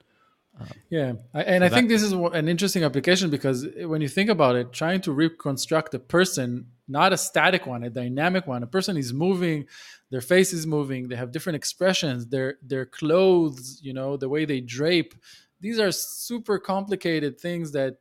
[0.60, 4.02] Um, yeah, I, and so I that, think this is an interesting application because when
[4.02, 8.48] you think about it, trying to reconstruct a person, not a static one, a dynamic
[8.48, 8.64] one.
[8.64, 9.66] A person is moving,
[10.10, 14.46] their face is moving, they have different expressions, their their clothes, you know, the way
[14.46, 15.14] they drape.
[15.60, 17.98] These are super complicated things that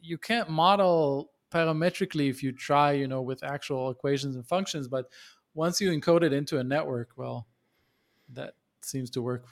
[0.00, 4.88] you can't model parametrically if you try, you know, with actual equations and functions.
[4.88, 5.06] But
[5.54, 7.46] once you encode it into a network, well,
[8.32, 9.46] that seems to work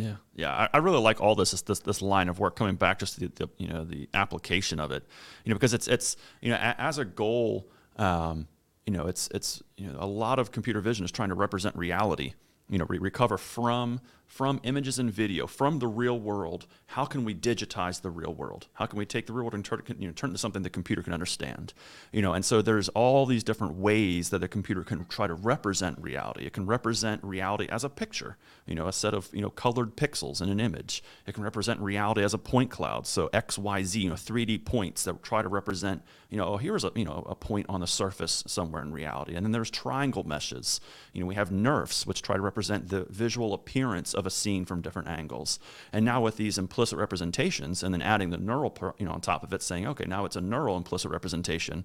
[0.00, 2.98] yeah, yeah, I, I, really like all this, this this line of work coming back
[2.98, 5.04] just to the, the, you know the application of it,
[5.44, 8.48] you know, because it's it's you know a, as a goal, um,
[8.86, 11.76] you know, it's it's you know a lot of computer vision is trying to represent
[11.76, 12.32] reality,
[12.70, 17.24] you know, re- recover from from images and video from the real world how can
[17.24, 18.66] we digitize the real world?
[18.72, 20.62] How can we take the real world and turn, you know, turn it into something
[20.62, 21.72] the computer can understand?
[22.10, 25.34] You know and so there's all these different ways that a computer can try to
[25.34, 26.46] represent reality.
[26.46, 29.96] It can represent reality as a picture you know a set of you know colored
[29.96, 31.02] pixels in an image.
[31.26, 33.06] It can represent reality as a point cloud.
[33.06, 36.56] So x y z you know 3d points that try to represent you know oh,
[36.56, 39.36] here's a you know a point on the surface somewhere in reality.
[39.36, 40.80] And then there's triangle meshes.
[41.12, 44.64] You know we have NeRFs which try to represent the visual appearance of a scene
[44.64, 45.58] from different angles.
[45.92, 49.42] And now with these implicit representations, and then adding the neural, you know, on top
[49.42, 51.84] of it, saying, okay, now it's a neural implicit representation,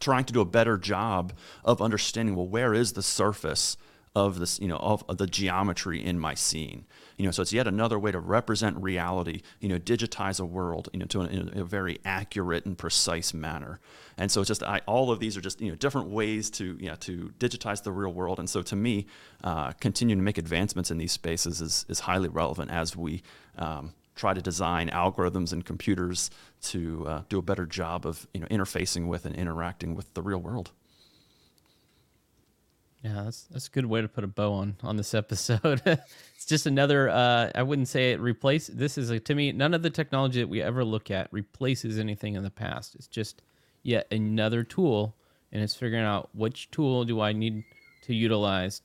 [0.00, 1.34] trying to do a better job
[1.64, 3.76] of understanding, well, where is the surface
[4.14, 6.86] of this, you know, of, of, the geometry in my scene.
[7.18, 9.42] You know, so it's yet another way to represent reality.
[9.60, 13.80] You know, digitize a world, you know, to in a, very accurate and precise manner.
[14.16, 16.78] And so it's just I, all of these are just you know different ways to
[16.80, 18.38] yeah to digitize the real world.
[18.38, 19.06] And so to me,
[19.42, 23.22] uh, continuing to make advancements in these spaces is is highly relevant as we.
[23.56, 26.28] Um, try to design algorithms and computers
[26.60, 30.22] to uh, do a better job of you know interfacing with and interacting with the
[30.22, 30.72] real world.
[33.02, 35.82] Yeah, that's that's a good way to put a bow on on this episode.
[35.86, 37.08] it's just another.
[37.08, 38.66] Uh, I wouldn't say it replace.
[38.66, 41.98] This is a, to me none of the technology that we ever look at replaces
[41.98, 42.96] anything in the past.
[42.96, 43.42] It's just
[43.84, 45.14] yet another tool,
[45.52, 47.62] and it's figuring out which tool do I need
[48.02, 48.82] to utilize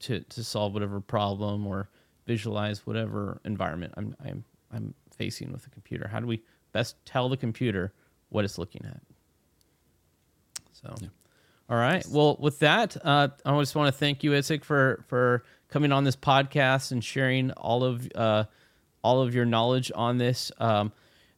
[0.00, 1.88] to to solve whatever problem or
[2.26, 6.06] visualize whatever environment I'm I'm I'm facing with the computer.
[6.06, 7.92] How do we best tell the computer
[8.28, 9.00] what it's looking at?
[10.72, 10.94] So.
[11.00, 11.08] Yeah.
[11.68, 12.06] All right.
[12.08, 16.04] Well, with that, uh, I just want to thank you, Itzik, for for coming on
[16.04, 18.44] this podcast and sharing all of uh,
[19.02, 20.52] all of your knowledge on this.
[20.58, 20.92] Um,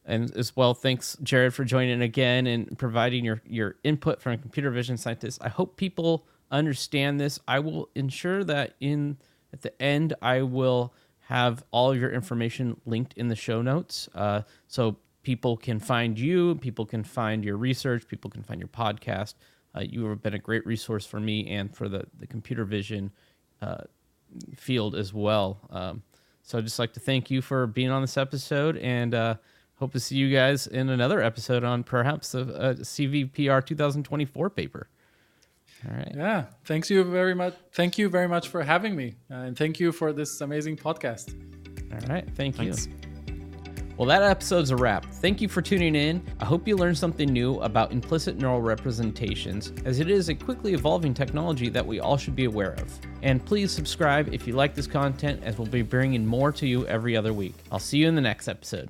[0.05, 4.37] and as well, thanks, Jared, for joining again and providing your your input from a
[4.37, 5.39] computer vision scientist.
[5.41, 7.39] I hope people understand this.
[7.47, 9.17] I will ensure that in
[9.51, 14.09] at the end, I will have all of your information linked in the show notes.
[14.13, 18.67] Uh, so people can find you, people can find your research, people can find your
[18.67, 19.35] podcast.
[19.75, 23.11] Uh, you have been a great resource for me and for the, the computer vision
[23.61, 23.77] uh,
[24.55, 25.59] field as well.
[25.69, 26.03] Um,
[26.43, 29.35] so I'd just like to thank you for being on this episode and uh,
[29.75, 34.89] hope to see you guys in another episode on perhaps a, a CVPR 2024 paper.
[35.87, 36.11] All right.
[36.15, 36.45] Yeah.
[36.65, 37.55] Thanks you very much.
[37.71, 39.15] Thank you very much for having me.
[39.31, 41.33] Uh, and thank you for this amazing podcast.
[41.93, 42.27] All right.
[42.35, 42.87] Thank Thanks.
[42.87, 43.08] you.
[43.99, 45.05] Well, that episode's a wrap.
[45.15, 46.23] Thank you for tuning in.
[46.39, 50.73] I hope you learned something new about implicit neural representations, as it is a quickly
[50.73, 52.97] evolving technology that we all should be aware of.
[53.23, 56.87] And please subscribe if you like this content, as we'll be bringing more to you
[56.87, 57.55] every other week.
[57.73, 58.89] I'll see you in the next episode.